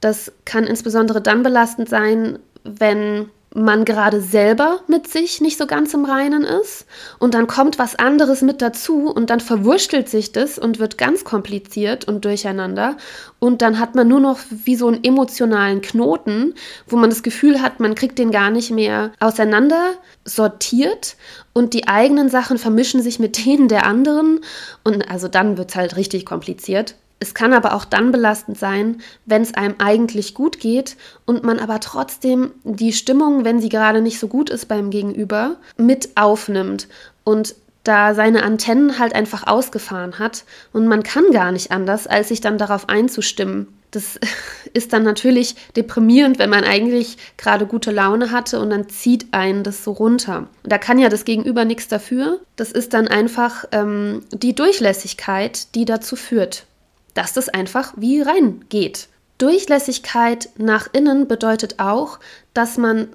Das 0.01 0.33
kann 0.45 0.65
insbesondere 0.65 1.21
dann 1.21 1.43
belastend 1.43 1.89
sein, 1.89 2.39
wenn 2.65 3.31
man 3.55 3.85
gerade 3.85 4.21
selber 4.21 4.81
mit 4.87 5.09
sich 5.09 5.41
nicht 5.41 5.59
so 5.59 5.67
ganz 5.67 5.93
im 5.93 6.05
Reinen 6.05 6.45
ist. 6.45 6.87
Und 7.19 7.35
dann 7.35 7.49
kommt 7.49 7.79
was 7.79 7.97
anderes 7.97 8.43
mit 8.43 8.63
dazu 8.63 9.11
und 9.11 9.29
dann 9.31 9.41
verwurschtelt 9.41 10.09
sich 10.09 10.31
das 10.31 10.57
und 10.59 10.79
wird 10.79 10.99
ganz 10.99 11.25
kompliziert 11.25 12.07
und 12.07 12.25
durcheinander. 12.25 12.97
Und 13.41 13.61
dann 13.61 13.81
hat 13.81 13.97
man 13.97 14.07
nur 14.07 14.21
noch 14.21 14.39
wie 14.65 14.77
so 14.77 14.87
einen 14.87 15.03
emotionalen 15.03 15.81
Knoten, 15.81 16.55
wo 16.87 16.97
man 16.97 17.11
das 17.11 17.25
Gefühl 17.25 17.61
hat, 17.61 17.81
man 17.81 17.97
kriegt 17.97 18.19
den 18.19 18.31
gar 18.31 18.51
nicht 18.51 18.71
mehr 18.71 19.13
auseinander 19.19 19.95
sortiert. 20.25 21.17
Und 21.53 21.75
die 21.75 21.89
eigenen 21.89 22.29
Sachen 22.29 22.57
vermischen 22.57 23.03
sich 23.03 23.19
mit 23.19 23.45
denen 23.45 23.67
der 23.67 23.85
anderen. 23.85 24.41
Und 24.85 25.11
also 25.11 25.27
dann 25.27 25.59
wird 25.59 25.71
es 25.71 25.77
halt 25.77 25.97
richtig 25.97 26.25
kompliziert. 26.25 26.95
Es 27.23 27.35
kann 27.35 27.53
aber 27.53 27.75
auch 27.75 27.85
dann 27.85 28.13
belastend 28.13 28.59
sein, 28.59 29.03
wenn 29.27 29.43
es 29.43 29.53
einem 29.53 29.75
eigentlich 29.79 30.35
gut 30.35 30.59
geht 30.59 30.97
und 31.27 31.45
man 31.45 31.59
aber 31.59 31.79
trotzdem 31.79 32.53
die 32.65 32.95
Stimmung, 32.95 33.45
wenn 33.45 33.61
sie 33.61 33.69
gerade 33.69 34.01
nicht 34.01 34.19
so 34.19 34.27
gut 34.27 34.49
ist 34.49 34.69
beim 34.69 34.89
Gegenüber, 34.89 35.57
mit 35.77 36.17
aufnimmt 36.17 36.89
und 37.23 37.55
da 37.85 38.15
seine 38.15 38.43
Antennen 38.43 38.99
halt 38.99 39.15
einfach 39.15 39.47
ausgefahren 39.47 40.19
hat 40.19 40.45
und 40.73 40.87
man 40.87 41.03
kann 41.03 41.31
gar 41.31 41.53
nicht 41.53 41.73
anders, 41.73 42.07
als 42.07 42.29
sich 42.29 42.41
dann 42.41 42.57
darauf 42.57 42.89
einzustimmen. 42.89 43.69
Das 43.91 44.19
ist 44.73 44.95
dann 44.95 45.03
natürlich 45.03 45.57
deprimierend, 45.77 46.39
wenn 46.39 46.51
man 46.51 46.65
eigentlich 46.65 47.19
gerade 47.37 47.67
gute 47.67 47.91
Laune 47.91 48.31
hatte 48.31 48.61
und 48.61 48.71
dann 48.71 48.89
zieht 48.89 49.27
einen 49.33 49.63
das 49.63 49.85
so 49.85 49.93
runter. 49.93 50.49
Und 50.63 50.73
da 50.73 50.79
kann 50.79 50.99
ja 50.99 51.11
das 51.11 51.27
Gegenüber 51.27 51.67
nichts 51.67 51.89
dafür. 51.89 52.41
Das 52.57 52.73
ist 52.73 52.95
dann 52.95 53.09
einfach 53.09 53.65
ähm, 53.73 54.23
die 54.33 54.55
Durchlässigkeit, 54.55 55.75
die 55.75 55.85
dazu 55.85 56.17
führt 56.17 56.65
dass 57.15 57.33
das 57.33 57.49
einfach 57.49 57.93
wie 57.97 58.23
reingeht. 58.23 59.09
Durchlässigkeit 59.39 60.51
nach 60.59 60.89
innen 60.93 61.27
bedeutet 61.27 61.77
auch, 61.79 62.19
dass 62.53 62.77
man 62.77 63.09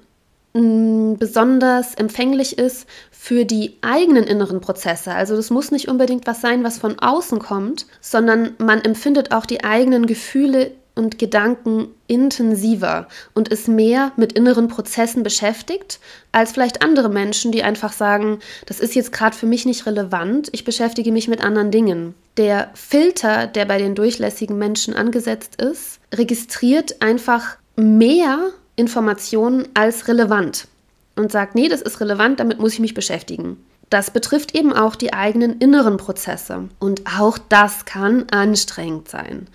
mm, 0.54 1.14
besonders 1.14 1.94
empfänglich 1.94 2.58
ist 2.58 2.86
für 3.10 3.44
die 3.44 3.76
eigenen 3.82 4.24
inneren 4.24 4.60
Prozesse. 4.60 5.12
Also 5.12 5.36
das 5.36 5.50
muss 5.50 5.70
nicht 5.70 5.88
unbedingt 5.88 6.26
was 6.26 6.40
sein, 6.40 6.64
was 6.64 6.78
von 6.78 6.98
außen 6.98 7.38
kommt, 7.38 7.86
sondern 8.00 8.54
man 8.58 8.80
empfindet 8.80 9.32
auch 9.32 9.46
die 9.46 9.64
eigenen 9.64 10.06
Gefühle 10.06 10.72
und 10.96 11.18
Gedanken 11.18 11.88
intensiver 12.08 13.06
und 13.34 13.48
ist 13.48 13.68
mehr 13.68 14.10
mit 14.16 14.32
inneren 14.32 14.66
Prozessen 14.66 15.22
beschäftigt 15.22 16.00
als 16.32 16.52
vielleicht 16.52 16.82
andere 16.82 17.10
Menschen, 17.10 17.52
die 17.52 17.62
einfach 17.62 17.92
sagen, 17.92 18.40
das 18.64 18.80
ist 18.80 18.94
jetzt 18.94 19.12
gerade 19.12 19.36
für 19.36 19.46
mich 19.46 19.66
nicht 19.66 19.86
relevant, 19.86 20.48
ich 20.52 20.64
beschäftige 20.64 21.12
mich 21.12 21.28
mit 21.28 21.44
anderen 21.44 21.70
Dingen. 21.70 22.14
Der 22.38 22.70
Filter, 22.74 23.46
der 23.46 23.66
bei 23.66 23.78
den 23.78 23.94
durchlässigen 23.94 24.58
Menschen 24.58 24.94
angesetzt 24.94 25.60
ist, 25.60 26.00
registriert 26.12 27.00
einfach 27.00 27.56
mehr 27.76 28.50
Informationen 28.74 29.68
als 29.74 30.08
relevant 30.08 30.66
und 31.14 31.30
sagt, 31.30 31.54
nee, 31.54 31.68
das 31.68 31.82
ist 31.82 32.00
relevant, 32.00 32.40
damit 32.40 32.58
muss 32.58 32.72
ich 32.74 32.80
mich 32.80 32.94
beschäftigen. 32.94 33.62
Das 33.90 34.10
betrifft 34.10 34.56
eben 34.56 34.72
auch 34.72 34.96
die 34.96 35.12
eigenen 35.12 35.58
inneren 35.58 35.96
Prozesse. 35.96 36.68
Und 36.80 37.02
auch 37.18 37.38
das 37.38 37.84
kann 37.84 38.26
anstrengend 38.30 39.08
sein 39.08 39.46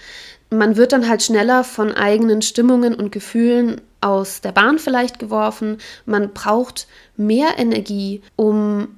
man 0.51 0.75
wird 0.75 0.91
dann 0.91 1.07
halt 1.07 1.23
schneller 1.23 1.63
von 1.63 1.91
eigenen 1.91 2.41
Stimmungen 2.41 2.93
und 2.93 3.11
Gefühlen 3.11 3.81
aus 4.01 4.41
der 4.41 4.51
Bahn 4.51 4.79
vielleicht 4.79 5.17
geworfen. 5.17 5.77
Man 6.05 6.33
braucht 6.33 6.87
mehr 7.15 7.57
Energie, 7.57 8.21
um 8.35 8.89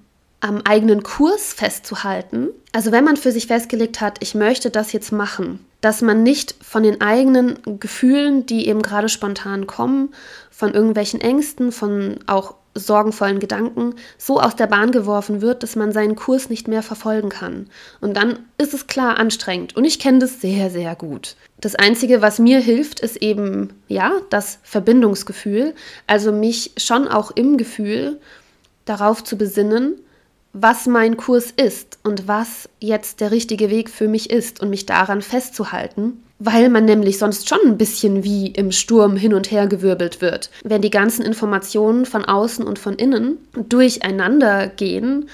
am 0.41 0.61
eigenen 0.65 1.03
Kurs 1.03 1.53
festzuhalten. 1.53 2.49
Also 2.73 2.91
wenn 2.91 3.05
man 3.05 3.15
für 3.15 3.31
sich 3.31 3.47
festgelegt 3.47 4.01
hat, 4.01 4.17
ich 4.21 4.35
möchte 4.35 4.69
das 4.71 4.91
jetzt 4.91 5.11
machen, 5.11 5.65
dass 5.79 6.01
man 6.01 6.23
nicht 6.23 6.55
von 6.61 6.83
den 6.83 6.99
eigenen 6.99 7.59
Gefühlen, 7.79 8.45
die 8.45 8.67
eben 8.67 8.81
gerade 8.81 9.07
spontan 9.07 9.67
kommen, 9.67 10.13
von 10.49 10.73
irgendwelchen 10.73 11.21
Ängsten, 11.21 11.71
von 11.71 12.19
auch 12.27 12.55
sorgenvollen 12.75 13.39
Gedanken 13.39 13.95
so 14.17 14.39
aus 14.39 14.55
der 14.55 14.67
Bahn 14.67 14.91
geworfen 14.91 15.41
wird, 15.41 15.63
dass 15.63 15.75
man 15.75 15.91
seinen 15.91 16.15
Kurs 16.15 16.49
nicht 16.49 16.67
mehr 16.67 16.83
verfolgen 16.83 17.29
kann. 17.29 17.67
Und 18.01 18.15
dann 18.17 18.39
ist 18.57 18.73
es 18.73 18.87
klar 18.87 19.17
anstrengend. 19.17 19.75
Und 19.75 19.85
ich 19.85 19.99
kenne 19.99 20.19
das 20.19 20.41
sehr, 20.41 20.69
sehr 20.69 20.95
gut. 20.95 21.35
Das 21.61 21.75
Einzige, 21.75 22.21
was 22.21 22.39
mir 22.39 22.59
hilft, 22.59 22.99
ist 22.99 23.17
eben, 23.17 23.73
ja, 23.87 24.13
das 24.29 24.59
Verbindungsgefühl. 24.63 25.75
Also 26.07 26.31
mich 26.31 26.71
schon 26.77 27.07
auch 27.07 27.31
im 27.31 27.57
Gefühl 27.57 28.19
darauf 28.85 29.23
zu 29.23 29.37
besinnen, 29.37 29.95
was 30.53 30.85
mein 30.85 31.17
Kurs 31.17 31.51
ist 31.51 31.97
und 32.03 32.27
was 32.27 32.69
jetzt 32.79 33.21
der 33.21 33.31
richtige 33.31 33.69
Weg 33.69 33.89
für 33.89 34.07
mich 34.07 34.29
ist 34.29 34.61
und 34.61 34.69
mich 34.69 34.85
daran 34.85 35.21
festzuhalten 35.21 36.23
weil 36.45 36.69
man 36.69 36.85
nämlich 36.85 37.17
sonst 37.17 37.47
schon 37.47 37.59
ein 37.65 37.77
bisschen 37.77 38.23
wie 38.23 38.47
im 38.47 38.71
Sturm 38.71 39.15
hin 39.15 39.33
und 39.33 39.49
her 39.51 39.67
gewirbelt 39.67 40.21
wird. 40.21 40.49
Wenn 40.63 40.81
die 40.81 40.89
ganzen 40.89 41.23
Informationen 41.23 42.05
von 42.05 42.25
außen 42.25 42.65
und 42.65 42.79
von 42.79 42.95
innen 42.95 43.37
durcheinander 43.53 44.67
gehen 44.67 45.29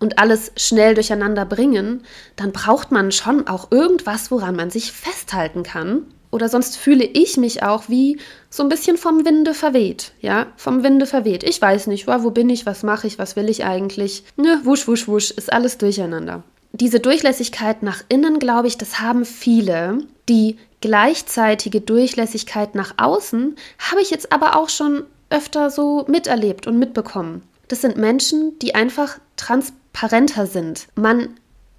und 0.00 0.18
alles 0.18 0.52
schnell 0.56 0.94
durcheinander 0.94 1.44
bringen, 1.44 2.02
dann 2.36 2.52
braucht 2.52 2.92
man 2.92 3.12
schon 3.12 3.46
auch 3.46 3.70
irgendwas, 3.70 4.30
woran 4.30 4.56
man 4.56 4.70
sich 4.70 4.92
festhalten 4.92 5.62
kann. 5.62 6.02
Oder 6.30 6.48
sonst 6.48 6.76
fühle 6.76 7.04
ich 7.04 7.36
mich 7.36 7.62
auch 7.62 7.84
wie 7.88 8.18
so 8.50 8.62
ein 8.62 8.68
bisschen 8.68 8.96
vom 8.96 9.24
Winde 9.24 9.54
verweht. 9.54 10.12
Ja, 10.20 10.46
vom 10.56 10.82
Winde 10.82 11.06
verweht. 11.06 11.44
Ich 11.44 11.62
weiß 11.62 11.86
nicht, 11.86 12.08
wo 12.08 12.30
bin 12.30 12.48
ich, 12.48 12.66
was 12.66 12.82
mache 12.82 13.06
ich, 13.06 13.18
was 13.18 13.36
will 13.36 13.48
ich 13.48 13.64
eigentlich. 13.64 14.24
Ne, 14.36 14.60
wusch, 14.64 14.88
wusch, 14.88 15.06
wusch, 15.06 15.30
ist 15.30 15.52
alles 15.52 15.78
durcheinander 15.78 16.42
diese 16.80 16.98
Durchlässigkeit 16.98 17.84
nach 17.84 18.02
innen, 18.08 18.40
glaube 18.40 18.66
ich, 18.66 18.76
das 18.76 19.00
haben 19.00 19.24
viele. 19.24 19.98
Die 20.28 20.56
gleichzeitige 20.80 21.80
Durchlässigkeit 21.80 22.74
nach 22.74 22.94
außen 22.96 23.54
habe 23.78 24.02
ich 24.02 24.10
jetzt 24.10 24.32
aber 24.32 24.56
auch 24.56 24.68
schon 24.68 25.04
öfter 25.30 25.70
so 25.70 26.04
miterlebt 26.08 26.66
und 26.66 26.78
mitbekommen. 26.78 27.42
Das 27.68 27.80
sind 27.80 27.96
Menschen, 27.96 28.58
die 28.58 28.74
einfach 28.74 29.18
transparenter 29.36 30.46
sind. 30.46 30.88
Man 30.96 31.36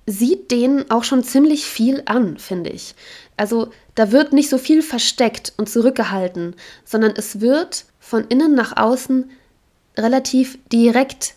sieht 0.08 0.52
denen 0.52 0.90
auch 0.90 1.04
schon 1.04 1.24
ziemlich 1.24 1.66
viel 1.66 2.02
an, 2.06 2.38
finde 2.38 2.70
ich. 2.70 2.96
Also 3.36 3.72
da 3.96 4.14
wird 4.14 4.32
nicht 4.32 4.50
so 4.50 4.58
viel 4.58 4.82
versteckt 4.82 5.54
und 5.58 5.70
zurückgehalten, 5.70 6.56
sondern 6.86 7.14
es 7.18 7.42
wird 7.42 7.86
von 8.00 8.26
innen 8.30 8.56
nach 8.56 8.78
außen 8.78 9.30
relativ 9.98 10.58
direkt 10.72 11.36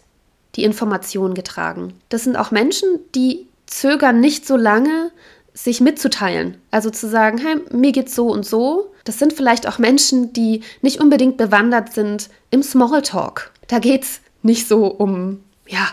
die 0.59 0.65
Information 0.65 1.35
getragen. 1.35 1.95
Das 2.09 2.25
sind 2.25 2.37
auch 2.37 2.51
Menschen, 2.51 2.89
die 3.15 3.47
zögern 3.67 4.21
nicht 4.21 4.47
so 4.47 4.57
lange, 4.57 5.11
sich 5.55 5.81
mitzuteilen. 5.81 6.57
Also 6.71 6.91
zu 6.91 7.09
sagen, 7.09 7.39
hey, 7.39 7.57
mir 7.71 7.93
geht's 7.93 8.15
so 8.15 8.29
und 8.29 8.45
so. 8.45 8.93
Das 9.05 9.19
sind 9.19 9.33
vielleicht 9.33 9.67
auch 9.67 9.79
Menschen, 9.79 10.33
die 10.33 10.63
nicht 10.83 11.01
unbedingt 11.01 11.37
bewandert 11.37 11.93
sind 11.93 12.29
im 12.51 12.63
Smalltalk. 12.63 13.53
Da 13.69 13.79
geht's 13.79 14.21
nicht 14.43 14.69
so 14.69 14.87
um, 14.87 15.43
ja, 15.67 15.89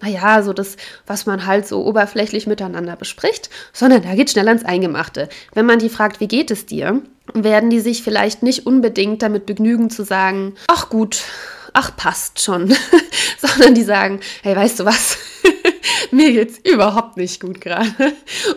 naja, 0.00 0.42
so 0.42 0.52
das, 0.52 0.76
was 1.06 1.24
man 1.26 1.46
halt 1.46 1.66
so 1.66 1.84
oberflächlich 1.84 2.46
miteinander 2.46 2.96
bespricht, 2.96 3.48
sondern 3.72 4.02
da 4.02 4.14
geht 4.14 4.30
schnell 4.30 4.48
ans 4.48 4.64
Eingemachte. 4.64 5.28
Wenn 5.54 5.66
man 5.66 5.78
die 5.78 5.88
fragt, 5.88 6.20
wie 6.20 6.28
geht 6.28 6.50
es 6.50 6.66
dir, 6.66 7.02
werden 7.32 7.70
die 7.70 7.80
sich 7.80 8.02
vielleicht 8.02 8.42
nicht 8.42 8.66
unbedingt 8.66 9.22
damit 9.22 9.46
begnügen 9.46 9.88
zu 9.88 10.04
sagen, 10.04 10.54
ach 10.68 10.90
gut, 10.90 11.22
ach 11.74 11.94
passt 11.96 12.40
schon, 12.40 12.74
sondern 13.38 13.74
die 13.74 13.82
sagen, 13.82 14.20
hey, 14.42 14.56
weißt 14.56 14.80
du 14.80 14.84
was? 14.86 15.18
mir 16.10 16.32
geht's 16.32 16.58
überhaupt 16.64 17.16
nicht 17.16 17.40
gut 17.40 17.60
gerade. 17.60 17.90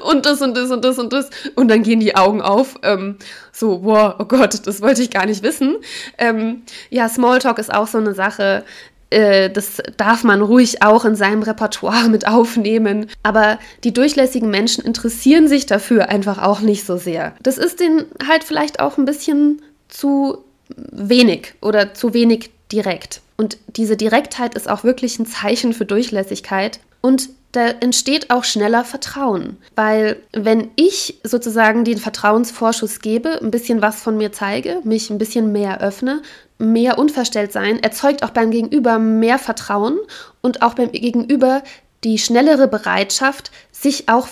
Und 0.06 0.26
das 0.26 0.42
und 0.42 0.56
das 0.56 0.72
und 0.72 0.86
das 0.86 0.98
und 0.98 1.12
das. 1.12 1.30
Und 1.56 1.68
dann 1.68 1.84
gehen 1.84 2.00
die 2.00 2.16
Augen 2.16 2.42
auf. 2.42 2.76
Ähm, 2.84 3.18
so, 3.52 3.80
boah, 3.80 4.16
oh 4.20 4.26
Gott, 4.26 4.66
das 4.66 4.82
wollte 4.82 5.02
ich 5.02 5.10
gar 5.10 5.26
nicht 5.26 5.44
wissen. 5.44 5.78
Ähm, 6.18 6.62
ja, 6.90 7.10
Smalltalk 7.10 7.60
ist 7.60 7.74
auch 7.74 7.88
so 7.88 7.98
eine 7.98 8.14
Sache. 8.14 8.64
Äh, 9.10 9.50
das 9.50 9.82
darf 9.98 10.24
man 10.24 10.42
ruhig 10.42 10.84
auch 10.84 11.06
in 11.06 11.16
seinem 11.16 11.42
Repertoire 11.42 12.10
mit 12.10 12.28
aufnehmen. 12.28 13.08
Aber 13.24 13.60
die 13.84 13.94
durchlässigen 13.94 14.50
Menschen 14.50 14.86
interessieren 14.86 15.48
sich 15.48 15.66
dafür 15.66 16.10
einfach 16.10 16.42
auch 16.42 16.60
nicht 16.60 16.86
so 16.86 16.98
sehr. 16.98 17.34
Das 17.42 17.58
ist 17.58 17.80
denen 17.80 18.06
halt 18.28 18.44
vielleicht 18.44 18.80
auch 18.80 18.98
ein 18.98 19.06
bisschen 19.06 19.62
zu 19.88 20.44
wenig 20.76 21.54
oder 21.62 21.94
zu 21.94 22.14
wenig 22.14 22.52
direkt. 22.72 23.22
Und 23.38 23.58
diese 23.68 23.98
Direktheit 23.98 24.56
ist 24.56 24.70
auch 24.70 24.84
wirklich 24.84 25.20
ein 25.20 25.26
Zeichen 25.26 25.74
für 25.74 25.86
Durchlässigkeit. 25.86 26.80
Und 27.02 27.30
da 27.52 27.68
entsteht 27.68 28.30
auch 28.30 28.44
schneller 28.44 28.84
Vertrauen. 28.84 29.58
Weil 29.76 30.18
wenn 30.34 30.70
ich 30.76 31.20
sozusagen 31.24 31.86
den 31.86 31.98
Vertrauensvorschuss 31.98 33.00
gebe, 33.00 33.40
ein 33.42 33.52
bisschen 33.52 33.82
was 33.82 34.02
von 34.02 34.18
mir 34.18 34.32
zeige, 34.32 34.82
mich 34.84 35.10
ein 35.10 35.18
bisschen 35.18 35.52
mehr 35.52 35.82
öffne, 35.82 36.22
mehr 36.58 36.98
unverstellt 36.98 37.52
sein, 37.52 37.82
erzeugt 37.82 38.24
auch 38.24 38.32
beim 38.32 38.52
Gegenüber 38.52 39.00
mehr 39.00 39.40
Vertrauen 39.40 39.98
und 40.42 40.62
auch 40.62 40.74
beim 40.74 40.92
Gegenüber 40.92 41.64
die 42.04 42.18
schnellere 42.18 42.68
Bereitschaft, 42.68 43.52
sich 43.72 44.10
auch 44.10 44.28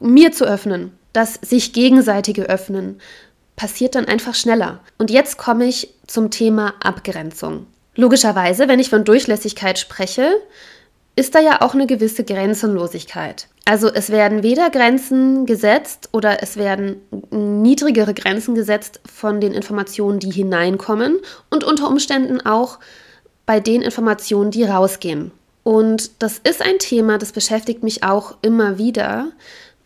mir 0.00 0.32
zu 0.32 0.44
öffnen, 0.44 0.92
das 1.12 1.34
sich 1.34 1.72
gegenseitige 1.72 2.44
Öffnen 2.44 3.00
passiert 3.58 3.96
dann 3.96 4.06
einfach 4.06 4.34
schneller. 4.34 4.80
Und 4.96 5.10
jetzt 5.10 5.36
komme 5.36 5.66
ich 5.66 5.92
zum 6.06 6.30
Thema 6.30 6.74
Abgrenzung. 6.80 7.66
Logischerweise, 7.94 8.68
wenn 8.68 8.78
ich 8.78 8.88
von 8.88 9.04
Durchlässigkeit 9.04 9.78
spreche, 9.78 10.30
ist 11.16 11.34
da 11.34 11.40
ja 11.40 11.60
auch 11.60 11.74
eine 11.74 11.88
gewisse 11.88 12.22
Grenzenlosigkeit. 12.22 13.48
Also 13.64 13.88
es 13.92 14.10
werden 14.10 14.44
weder 14.44 14.70
Grenzen 14.70 15.44
gesetzt 15.44 16.08
oder 16.12 16.42
es 16.42 16.56
werden 16.56 17.00
niedrigere 17.30 18.14
Grenzen 18.14 18.54
gesetzt 18.54 19.00
von 19.12 19.40
den 19.40 19.52
Informationen, 19.52 20.20
die 20.20 20.30
hineinkommen 20.30 21.18
und 21.50 21.64
unter 21.64 21.88
Umständen 21.88 22.40
auch 22.40 22.78
bei 23.44 23.58
den 23.58 23.82
Informationen, 23.82 24.52
die 24.52 24.62
rausgehen. 24.62 25.32
Und 25.64 26.22
das 26.22 26.38
ist 26.38 26.62
ein 26.62 26.78
Thema, 26.78 27.18
das 27.18 27.32
beschäftigt 27.32 27.82
mich 27.82 28.04
auch 28.04 28.36
immer 28.40 28.78
wieder, 28.78 29.32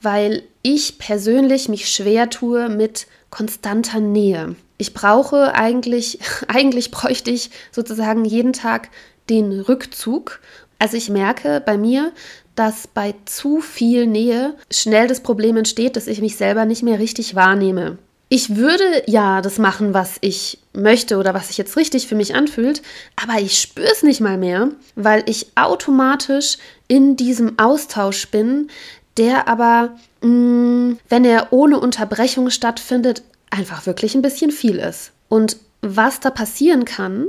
weil 0.03 0.43
ich 0.61 0.99
persönlich 0.99 1.71
mich 1.71 1.89
schwer 1.89 2.29
tue 2.29 2.69
mit 2.69 3.07
konstanter 3.33 3.99
Nähe. 3.99 4.55
Ich 4.79 4.95
brauche 4.95 5.57
eigentlich, 5.57 6.21
eigentlich 6.47 6.93
bräuchte 6.93 7.33
ich 7.33 7.51
sozusagen 7.73 8.25
jeden 8.25 8.53
Tag 8.53 8.91
den 9.29 9.61
Rückzug. 9.61 10.39
Also 10.79 10.97
ich 10.97 11.11
merke 11.11 11.61
bei 11.61 11.77
mir, 11.77 12.13
dass 12.55 12.87
bei 12.87 13.15
zu 13.25 13.61
viel 13.61 14.07
Nähe 14.07 14.55
schnell 14.71 15.09
das 15.09 15.21
Problem 15.21 15.57
entsteht, 15.57 15.97
dass 15.97 16.07
ich 16.07 16.21
mich 16.21 16.37
selber 16.37 16.65
nicht 16.65 16.83
mehr 16.83 16.99
richtig 16.99 17.35
wahrnehme. 17.35 17.99
Ich 18.29 18.57
würde 18.57 19.03
ja 19.07 19.43
das 19.43 19.59
machen, 19.59 19.93
was 19.93 20.17
ich 20.23 20.59
möchte 20.73 21.19
oder 21.19 21.35
was 21.35 21.49
sich 21.49 21.59
jetzt 21.59 21.77
richtig 21.77 22.07
für 22.07 22.15
mich 22.15 22.35
anfühlt, 22.35 22.81
aber 23.23 23.41
ich 23.41 23.61
spüre 23.61 23.93
es 23.93 24.03
nicht 24.03 24.23
mal 24.23 24.39
mehr, 24.39 24.71
weil 24.95 25.23
ich 25.27 25.49
automatisch 25.55 26.57
in 26.89 27.17
diesem 27.17 27.59
Austausch 27.59 28.29
bin, 28.29 28.71
der 29.17 29.49
aber, 29.49 29.91
mh, 30.23 30.29
mm, 30.29 30.99
wenn 31.09 31.25
er 31.25 31.53
ohne 31.53 31.81
Unterbrechung 31.81 32.51
stattfindet, 32.51 33.23
einfach 33.51 33.87
wirklich 33.87 34.15
ein 34.15 34.23
bisschen 34.23 34.51
viel 34.51 34.77
ist. 34.77 35.13
Und 35.29 35.57
was 35.83 36.21
da 36.21 36.31
passieren 36.31 36.85
kann, 36.85 37.27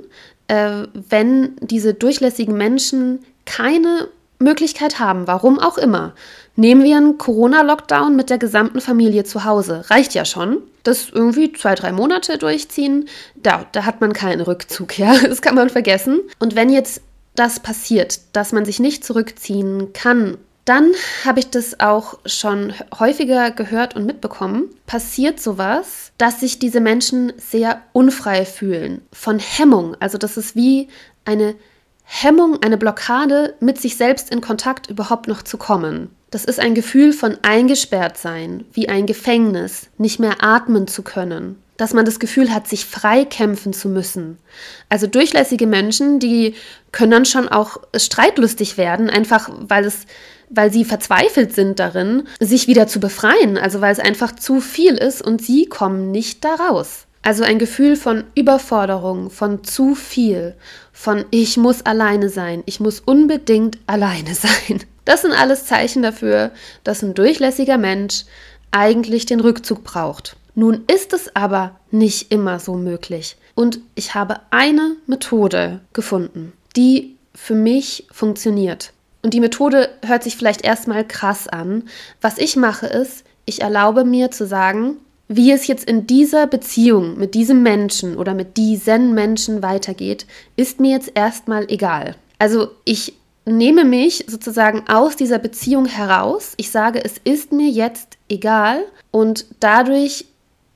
äh, 0.47 0.83
wenn 0.93 1.55
diese 1.59 1.93
durchlässigen 1.93 2.55
Menschen 2.55 3.19
keine 3.45 4.07
Möglichkeit 4.39 4.99
haben, 4.99 5.27
warum 5.27 5.59
auch 5.59 5.77
immer. 5.77 6.13
Nehmen 6.55 6.83
wir 6.83 6.97
einen 6.97 7.17
Corona-Lockdown 7.17 8.15
mit 8.15 8.29
der 8.29 8.37
gesamten 8.37 8.81
Familie 8.81 9.23
zu 9.23 9.43
Hause. 9.45 9.85
Reicht 9.89 10.13
ja 10.13 10.25
schon. 10.25 10.57
Das 10.83 11.09
irgendwie 11.09 11.53
zwei, 11.53 11.75
drei 11.75 11.91
Monate 11.91 12.37
durchziehen, 12.37 13.07
da, 13.35 13.65
da 13.71 13.85
hat 13.85 14.01
man 14.01 14.13
keinen 14.13 14.41
Rückzug, 14.41 14.99
ja. 14.99 15.15
Das 15.27 15.41
kann 15.41 15.55
man 15.55 15.69
vergessen. 15.69 16.19
Und 16.39 16.55
wenn 16.55 16.69
jetzt 16.69 17.01
das 17.35 17.59
passiert, 17.61 18.19
dass 18.33 18.51
man 18.51 18.65
sich 18.65 18.79
nicht 18.79 19.03
zurückziehen 19.03 19.93
kann 19.93 20.37
dann 20.65 20.91
habe 21.25 21.39
ich 21.39 21.49
das 21.49 21.79
auch 21.81 22.19
schon 22.25 22.73
häufiger 22.97 23.51
gehört 23.51 23.95
und 23.95 24.05
mitbekommen. 24.05 24.69
Passiert 24.85 25.41
sowas, 25.41 26.11
dass 26.17 26.39
sich 26.39 26.59
diese 26.59 26.79
Menschen 26.79 27.33
sehr 27.37 27.81
unfrei 27.91 28.45
fühlen 28.45 29.01
von 29.11 29.39
Hemmung. 29.39 29.97
Also 29.99 30.17
das 30.17 30.37
ist 30.37 30.55
wie 30.55 30.87
eine 31.25 31.55
Hemmung, 32.05 32.61
eine 32.61 32.77
Blockade, 32.77 33.55
mit 33.59 33.79
sich 33.79 33.97
selbst 33.97 34.29
in 34.29 34.41
Kontakt 34.41 34.89
überhaupt 34.89 35.27
noch 35.27 35.41
zu 35.41 35.57
kommen. 35.57 36.09
Das 36.31 36.45
ist 36.45 36.59
ein 36.59 36.75
Gefühl 36.75 37.13
von 37.13 37.37
eingesperrt 37.41 38.17
sein, 38.17 38.65
wie 38.73 38.89
ein 38.89 39.05
Gefängnis, 39.05 39.87
nicht 39.97 40.19
mehr 40.19 40.43
atmen 40.43 40.87
zu 40.87 41.03
können. 41.03 41.62
Dass 41.77 41.93
man 41.93 42.05
das 42.05 42.19
Gefühl 42.19 42.53
hat, 42.53 42.67
sich 42.67 42.85
frei 42.85 43.25
kämpfen 43.25 43.73
zu 43.73 43.89
müssen. 43.89 44.37
Also 44.89 45.07
durchlässige 45.07 45.65
Menschen, 45.65 46.19
die 46.19 46.55
können 46.91 47.11
dann 47.11 47.25
schon 47.25 47.49
auch 47.49 47.77
streitlustig 47.95 48.77
werden, 48.77 49.09
einfach 49.09 49.49
weil 49.59 49.85
es 49.85 50.05
weil 50.55 50.71
sie 50.71 50.85
verzweifelt 50.85 51.55
sind 51.55 51.79
darin, 51.79 52.27
sich 52.39 52.67
wieder 52.67 52.85
zu 52.85 52.99
befreien, 52.99 53.57
also 53.57 53.81
weil 53.81 53.91
es 53.91 53.99
einfach 53.99 54.35
zu 54.35 54.61
viel 54.61 54.93
ist 54.93 55.21
und 55.21 55.41
sie 55.41 55.65
kommen 55.65 56.11
nicht 56.11 56.45
da 56.45 56.53
raus. 56.53 57.07
Also 57.23 57.43
ein 57.43 57.57
Gefühl 57.57 57.95
von 57.95 58.25
Überforderung, 58.35 59.29
von 59.29 59.63
zu 59.63 59.95
viel, 59.95 60.55
von 60.91 61.25
ich 61.31 61.57
muss 61.57 61.85
alleine 61.85 62.29
sein, 62.29 62.63
ich 62.65 62.79
muss 62.79 62.99
unbedingt 62.99 63.79
alleine 63.87 64.35
sein. 64.35 64.83
Das 65.05 65.21
sind 65.21 65.31
alles 65.31 65.65
Zeichen 65.65 66.03
dafür, 66.03 66.51
dass 66.83 67.01
ein 67.01 67.13
durchlässiger 67.13 67.77
Mensch 67.77 68.25
eigentlich 68.71 69.25
den 69.25 69.39
Rückzug 69.39 69.83
braucht. 69.83 70.35
Nun 70.55 70.83
ist 70.91 71.13
es 71.13 71.35
aber 71.35 71.75
nicht 71.91 72.31
immer 72.31 72.59
so 72.59 72.75
möglich. 72.75 73.37
Und 73.55 73.79
ich 73.95 74.15
habe 74.15 74.41
eine 74.51 74.95
Methode 75.07 75.81
gefunden, 75.93 76.53
die 76.75 77.15
für 77.33 77.55
mich 77.55 78.07
funktioniert. 78.11 78.93
Und 79.23 79.33
die 79.33 79.39
Methode 79.39 79.89
hört 80.05 80.23
sich 80.23 80.35
vielleicht 80.35 80.63
erstmal 80.63 81.07
krass 81.07 81.47
an. 81.47 81.83
Was 82.21 82.37
ich 82.37 82.55
mache 82.55 82.87
ist, 82.87 83.23
ich 83.45 83.61
erlaube 83.61 84.03
mir 84.03 84.31
zu 84.31 84.45
sagen, 84.45 84.97
wie 85.27 85.51
es 85.51 85.67
jetzt 85.67 85.85
in 85.85 86.05
dieser 86.05 86.47
Beziehung 86.47 87.17
mit 87.17 87.33
diesem 87.33 87.63
Menschen 87.63 88.17
oder 88.17 88.33
mit 88.33 88.57
diesen 88.57 89.13
Menschen 89.13 89.63
weitergeht, 89.63 90.25
ist 90.57 90.79
mir 90.79 90.91
jetzt 90.91 91.11
erstmal 91.15 91.71
egal. 91.71 92.15
Also 92.37 92.69
ich 92.83 93.13
nehme 93.45 93.85
mich 93.85 94.25
sozusagen 94.27 94.83
aus 94.87 95.15
dieser 95.15 95.39
Beziehung 95.39 95.85
heraus. 95.85 96.53
Ich 96.57 96.71
sage, 96.71 97.03
es 97.03 97.15
ist 97.23 97.51
mir 97.51 97.69
jetzt 97.69 98.17
egal 98.29 98.83
und 99.11 99.45
dadurch 99.59 100.25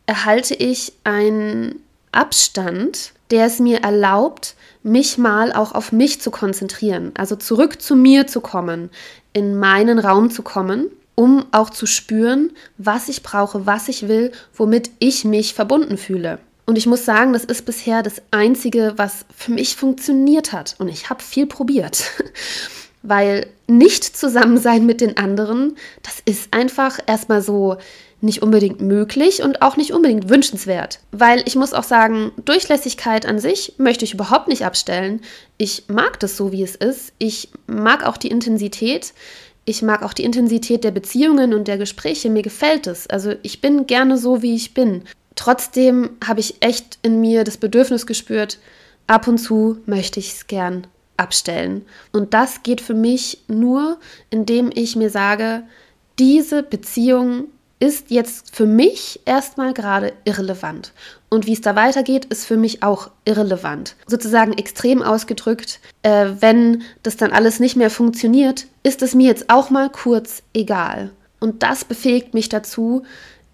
erhalte 0.07 0.55
ich 0.55 0.93
einen 1.03 1.83
Abstand, 2.11 3.13
der 3.29 3.45
es 3.45 3.59
mir 3.59 3.79
erlaubt, 3.79 4.55
mich 4.81 5.17
mal 5.17 5.51
auch 5.51 5.73
auf 5.73 5.91
mich 5.91 6.21
zu 6.21 6.31
konzentrieren, 6.31 7.11
also 7.15 7.35
zurück 7.35 7.81
zu 7.81 7.95
mir 7.95 8.25
zu 8.25 8.41
kommen, 8.41 8.89
in 9.33 9.59
meinen 9.59 9.99
Raum 9.99 10.31
zu 10.31 10.41
kommen, 10.41 10.87
um 11.13 11.45
auch 11.51 11.69
zu 11.69 11.85
spüren, 11.85 12.51
was 12.77 13.09
ich 13.09 13.21
brauche, 13.21 13.65
was 13.65 13.89
ich 13.89 14.07
will, 14.07 14.31
womit 14.55 14.91
ich 14.99 15.25
mich 15.25 15.53
verbunden 15.53 15.97
fühle. 15.97 16.39
Und 16.65 16.77
ich 16.77 16.85
muss 16.85 17.05
sagen, 17.05 17.33
das 17.33 17.45
ist 17.45 17.65
bisher 17.65 18.03
das 18.03 18.21
Einzige, 18.31 18.93
was 18.97 19.25
für 19.35 19.51
mich 19.51 19.75
funktioniert 19.75 20.51
hat. 20.51 20.75
Und 20.79 20.89
ich 20.89 21.09
habe 21.09 21.23
viel 21.23 21.45
probiert. 21.45 22.03
Weil 23.07 23.47
nicht 23.67 24.03
zusammen 24.03 24.57
sein 24.57 24.85
mit 24.85 24.99
den 24.99 25.15
anderen, 25.15 25.77
das 26.03 26.21
ist 26.25 26.53
einfach 26.53 26.99
erstmal 27.07 27.41
so 27.41 27.77
nicht 28.19 28.41
unbedingt 28.41 28.81
möglich 28.81 29.43
und 29.43 29.61
auch 29.61 29.77
nicht 29.77 29.93
unbedingt 29.93 30.27
wünschenswert. 30.27 30.99
Weil 31.11 31.41
ich 31.45 31.55
muss 31.55 31.73
auch 31.73 31.83
sagen, 31.83 32.31
Durchlässigkeit 32.43 33.25
an 33.25 33.39
sich 33.39 33.75
möchte 33.77 34.03
ich 34.03 34.13
überhaupt 34.13 34.49
nicht 34.49 34.65
abstellen. 34.65 35.21
Ich 35.57 35.85
mag 35.87 36.19
das 36.19 36.35
so, 36.35 36.51
wie 36.51 36.63
es 36.63 36.75
ist. 36.75 37.13
Ich 37.17 37.49
mag 37.65 38.05
auch 38.05 38.17
die 38.17 38.27
Intensität. 38.27 39.13
Ich 39.63 39.81
mag 39.81 40.03
auch 40.03 40.13
die 40.13 40.23
Intensität 40.23 40.83
der 40.83 40.91
Beziehungen 40.91 41.53
und 41.53 41.69
der 41.69 41.77
Gespräche. 41.77 42.29
Mir 42.29 42.41
gefällt 42.41 42.87
es. 42.87 43.07
Also 43.07 43.35
ich 43.41 43.61
bin 43.61 43.87
gerne 43.87 44.17
so, 44.17 44.41
wie 44.41 44.55
ich 44.55 44.73
bin. 44.73 45.03
Trotzdem 45.35 46.09
habe 46.25 46.41
ich 46.41 46.55
echt 46.61 46.99
in 47.03 47.21
mir 47.21 47.45
das 47.45 47.55
Bedürfnis 47.55 48.05
gespürt, 48.05 48.57
ab 49.05 49.27
und 49.27 49.37
zu 49.37 49.77
möchte 49.85 50.19
ich 50.19 50.33
es 50.33 50.47
gern 50.47 50.87
abstellen. 51.17 51.85
Und 52.13 52.33
das 52.33 52.63
geht 52.63 52.81
für 52.81 52.93
mich 52.93 53.43
nur, 53.47 53.97
indem 54.29 54.71
ich 54.73 54.95
mir 54.95 55.09
sage, 55.09 55.63
diese 56.19 56.63
Beziehung 56.63 57.47
ist 57.79 58.09
jetzt 58.09 58.55
für 58.55 58.65
mich 58.65 59.19
erstmal 59.25 59.73
gerade 59.73 60.13
irrelevant. 60.25 60.93
Und 61.29 61.45
wie 61.45 61.53
es 61.53 61.61
da 61.61 61.75
weitergeht, 61.75 62.25
ist 62.25 62.45
für 62.45 62.57
mich 62.57 62.81
auch 62.81 63.11
irrelevant. 63.25 63.95
Sozusagen 64.07 64.53
extrem 64.53 65.03
ausgedrückt, 65.03 65.79
äh, 66.01 66.27
wenn 66.39 66.83
das 67.03 67.17
dann 67.17 67.31
alles 67.31 67.59
nicht 67.59 67.75
mehr 67.75 67.91
funktioniert, 67.91 68.65
ist 68.83 69.03
es 69.03 69.13
mir 69.13 69.27
jetzt 69.27 69.49
auch 69.49 69.69
mal 69.69 69.89
kurz 69.89 70.41
egal. 70.53 71.11
Und 71.39 71.61
das 71.61 71.85
befähigt 71.85 72.33
mich 72.33 72.49
dazu, 72.49 73.03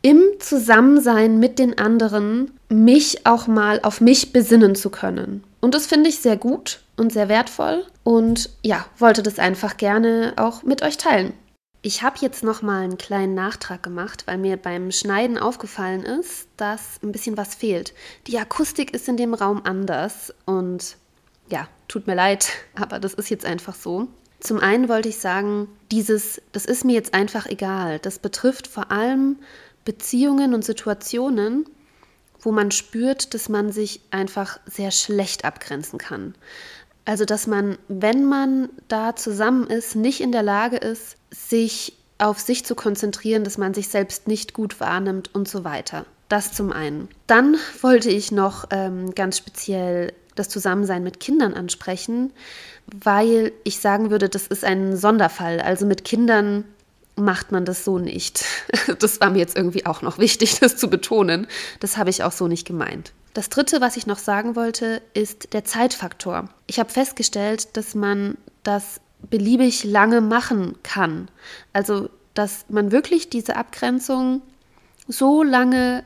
im 0.02 0.22
Zusammensein 0.40 1.40
mit 1.40 1.60
den 1.60 1.78
anderen 1.78 2.52
mich 2.70 3.26
auch 3.26 3.48
mal 3.48 3.80
auf 3.84 4.02
mich 4.02 4.32
besinnen 4.32 4.76
zu 4.76 4.90
können. 4.90 5.44
Und 5.64 5.74
das 5.74 5.88
finde 5.88 6.10
ich 6.10 6.20
sehr 6.20 6.36
gut 6.36 6.82
und 6.98 7.14
sehr 7.14 7.30
wertvoll 7.30 7.86
und 8.04 8.50
ja, 8.64 8.86
wollte 8.98 9.24
das 9.24 9.40
einfach 9.40 9.78
gerne 9.78 10.34
auch 10.36 10.64
mit 10.64 10.82
euch 10.82 10.98
teilen. 10.98 11.32
Ich 11.82 12.04
habe 12.04 12.18
jetzt 12.20 12.44
noch 12.44 12.62
mal 12.62 12.84
einen 12.84 12.98
kleinen 12.98 13.34
Nachtrag 13.34 13.82
gemacht, 13.82 14.24
weil 14.28 14.38
mir 14.38 14.58
beim 14.58 14.92
Schneiden 14.92 15.38
aufgefallen 15.38 16.04
ist, 16.04 16.50
dass 16.58 17.02
ein 17.02 17.14
bisschen 17.14 17.38
was 17.38 17.56
fehlt. 17.56 17.94
Die 18.28 18.38
Akustik 18.38 18.94
ist 18.94 19.08
in 19.08 19.16
dem 19.16 19.34
Raum 19.34 19.62
anders 19.64 20.34
und 20.46 20.98
ja, 21.48 21.70
tut 21.88 22.08
mir 22.08 22.16
leid, 22.16 22.50
aber 22.76 23.00
das 23.00 23.14
ist 23.14 23.30
jetzt 23.30 23.46
einfach 23.46 23.76
so. 23.76 24.10
Zum 24.42 24.60
einen 24.60 24.90
wollte 24.90 25.08
ich 25.08 25.20
sagen, 25.20 25.70
dieses, 25.92 26.42
das 26.52 26.66
ist 26.66 26.84
mir 26.84 26.94
jetzt 26.94 27.14
einfach 27.14 27.46
egal. 27.46 28.00
Das 28.00 28.20
betrifft 28.20 28.68
vor 28.68 28.92
allem 28.92 29.38
Beziehungen 29.86 30.54
und 30.54 30.66
Situationen, 30.66 31.64
wo 32.44 32.52
man 32.52 32.72
spürt, 32.72 33.34
dass 33.34 33.50
man 33.50 33.72
sich 33.72 34.02
einfach 34.12 34.60
sehr 34.66 34.92
schlecht 34.92 35.46
abgrenzen 35.46 35.98
kann. 35.98 36.36
Also, 37.06 37.26
dass 37.26 37.48
man, 37.48 37.78
wenn 37.88 38.26
man 38.26 38.70
da 38.88 39.16
zusammen 39.16 39.68
ist, 39.68 39.96
nicht 39.96 40.22
in 40.22 40.32
der 40.32 40.44
Lage 40.44 40.78
ist, 40.78 41.18
sich 41.32 41.98
auf 42.18 42.40
sich 42.40 42.66
zu 42.66 42.76
konzentrieren, 42.76 43.44
dass 43.44 43.58
man 43.58 43.74
sich 43.74 43.90
selbst 43.90 44.28
nicht 44.28 44.54
gut 44.54 44.80
wahrnimmt 44.80 45.34
und 45.36 45.48
so 45.48 45.64
weiter. 45.64 46.06
Das 46.30 46.54
zum 46.54 46.72
einen. 46.72 47.10
Dann 47.28 47.58
wollte 47.82 48.10
ich 48.10 48.32
noch 48.32 48.66
ähm, 48.72 49.14
ganz 49.14 49.38
speziell 49.38 50.14
das 50.36 50.50
Zusammensein 50.50 51.04
mit 51.04 51.20
Kindern 51.20 51.54
ansprechen, 51.54 52.32
weil 53.04 53.52
ich 53.64 53.80
sagen 53.80 54.10
würde, 54.10 54.30
das 54.30 54.48
ist 54.48 54.64
ein 54.64 54.96
Sonderfall. 54.96 55.60
Also 55.60 55.86
mit 55.86 56.06
Kindern 56.06 56.64
macht 57.16 57.52
man 57.52 57.66
das 57.66 57.84
so 57.86 58.00
nicht. 58.00 58.46
Das 59.00 59.22
war 59.22 59.30
mir 59.30 59.40
jetzt 59.40 59.56
irgendwie 59.56 59.86
auch 59.86 60.02
noch 60.02 60.18
wichtig, 60.18 60.60
das 60.62 60.78
zu 60.78 60.90
betonen. 60.90 61.48
Das 61.80 61.98
habe 61.98 62.10
ich 62.10 62.24
auch 62.24 62.32
so 62.32 62.48
nicht 62.48 62.68
gemeint. 62.68 63.14
Das 63.34 63.50
Dritte, 63.50 63.82
was 63.82 63.98
ich 63.98 64.06
noch 64.06 64.20
sagen 64.20 64.56
wollte, 64.56 65.02
ist 65.14 65.54
der 65.54 65.64
Zeitfaktor. 65.64 66.50
Ich 66.68 66.80
habe 66.80 66.90
festgestellt, 66.90 67.76
dass 67.78 67.96
man 67.96 68.38
das 68.64 69.00
beliebig 69.30 69.84
lange 69.84 70.22
machen 70.22 70.76
kann. 70.84 71.30
Also, 71.72 72.10
dass 72.34 72.66
man 72.70 72.92
wirklich 72.92 73.30
diese 73.30 73.56
Abgrenzung 73.56 74.42
so 75.08 75.44
lange 75.44 76.04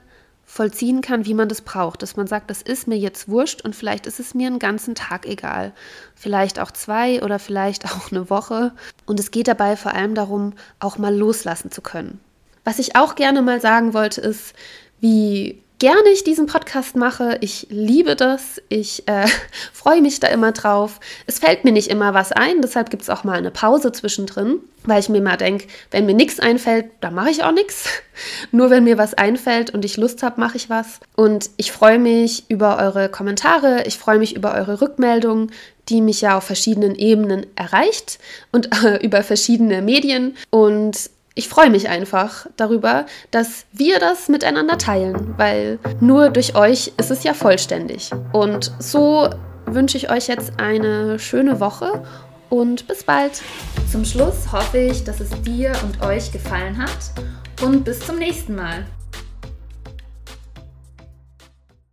vollziehen 0.49 1.01
kann, 1.01 1.25
wie 1.25 1.33
man 1.35 1.49
das 1.49 1.61
braucht. 1.61 2.01
Dass 2.01 2.15
man 2.15 2.25
sagt, 2.25 2.49
das 2.49 2.63
ist 2.63 2.87
mir 2.87 2.97
jetzt 2.97 3.27
wurscht 3.27 3.61
und 3.61 3.75
vielleicht 3.75 4.07
ist 4.07 4.19
es 4.19 4.33
mir 4.33 4.47
einen 4.47 4.59
ganzen 4.59 4.95
Tag 4.95 5.27
egal. 5.27 5.73
Vielleicht 6.15 6.59
auch 6.59 6.71
zwei 6.71 7.21
oder 7.21 7.37
vielleicht 7.37 7.85
auch 7.93 8.11
eine 8.11 8.31
Woche. 8.31 8.71
Und 9.05 9.19
es 9.19 9.29
geht 9.29 9.47
dabei 9.47 9.75
vor 9.75 9.93
allem 9.93 10.15
darum, 10.15 10.53
auch 10.79 10.97
mal 10.97 11.15
loslassen 11.15 11.69
zu 11.69 11.81
können. 11.81 12.19
Was 12.63 12.79
ich 12.79 12.95
auch 12.95 13.15
gerne 13.15 13.41
mal 13.41 13.61
sagen 13.61 13.93
wollte, 13.93 14.21
ist, 14.21 14.53
wie 14.99 15.61
gerne 15.79 16.09
ich 16.09 16.23
diesen 16.23 16.47
Podcast 16.47 16.95
mache. 16.95 17.37
Ich 17.41 17.67
liebe 17.69 18.15
das. 18.15 18.61
Ich 18.69 19.07
äh, 19.07 19.27
freue 19.73 20.01
mich 20.01 20.19
da 20.19 20.27
immer 20.27 20.51
drauf. 20.51 20.99
Es 21.25 21.39
fällt 21.39 21.63
mir 21.63 21.71
nicht 21.71 21.89
immer 21.89 22.13
was 22.13 22.31
ein, 22.31 22.61
deshalb 22.61 22.89
gibt 22.89 23.03
es 23.03 23.09
auch 23.09 23.23
mal 23.23 23.37
eine 23.37 23.51
Pause 23.51 23.91
zwischendrin, 23.91 24.59
weil 24.83 24.99
ich 24.99 25.09
mir 25.09 25.21
mal 25.21 25.37
denke, 25.37 25.67
wenn 25.91 26.05
mir 26.05 26.13
nichts 26.15 26.39
einfällt, 26.39 26.85
dann 27.01 27.13
mache 27.13 27.29
ich 27.29 27.43
auch 27.43 27.51
nichts. 27.51 27.85
Nur 28.51 28.69
wenn 28.69 28.83
mir 28.83 28.97
was 28.97 29.13
einfällt 29.13 29.73
und 29.73 29.85
ich 29.85 29.97
Lust 29.97 30.23
habe, 30.23 30.39
mache 30.39 30.57
ich 30.57 30.69
was. 30.69 30.99
Und 31.15 31.49
ich 31.57 31.71
freue 31.71 31.99
mich 31.99 32.49
über 32.49 32.77
eure 32.79 33.09
Kommentare, 33.09 33.83
ich 33.85 33.97
freue 33.97 34.19
mich 34.19 34.35
über 34.35 34.53
eure 34.55 34.81
Rückmeldungen, 34.81 35.51
die 35.89 36.01
mich 36.01 36.21
ja 36.21 36.37
auf 36.37 36.43
verschiedenen 36.43 36.95
Ebenen 36.95 37.45
erreicht 37.55 38.19
und 38.51 38.69
äh, 38.83 38.97
über 38.97 39.23
verschiedene 39.23 39.81
Medien. 39.81 40.35
Und 40.49 41.09
ich 41.37 41.49
freue 41.49 41.69
mich 41.69 41.87
einfach 41.87 42.47
darüber, 42.57 43.05
dass 43.29 43.65
wir 43.71 43.99
das 43.99 44.27
miteinander 44.27 44.77
teilen, 44.79 45.35
weil 45.37 45.77
nur 45.99 46.29
durch 46.29 46.55
euch 46.55 46.93
ist 46.97 47.11
es 47.11 47.23
ja 47.23 47.35
vollständig. 47.35 48.09
Und 48.33 48.71
so 48.79 49.29
wünsche 49.67 49.97
ich 49.97 50.09
euch 50.09 50.27
jetzt 50.27 50.53
eine 50.57 51.19
schöne 51.19 51.59
Woche 51.59 52.03
und 52.49 52.87
bis 52.87 53.03
bald. 53.03 53.43
Zum 53.91 54.03
Schluss 54.03 54.51
hoffe 54.51 54.79
ich, 54.79 55.03
dass 55.03 55.19
es 55.19 55.29
dir 55.43 55.73
und 55.83 56.01
euch 56.03 56.31
gefallen 56.31 56.77
hat 56.77 57.11
und 57.61 57.85
bis 57.85 57.99
zum 57.99 58.17
nächsten 58.17 58.55
Mal. 58.55 58.85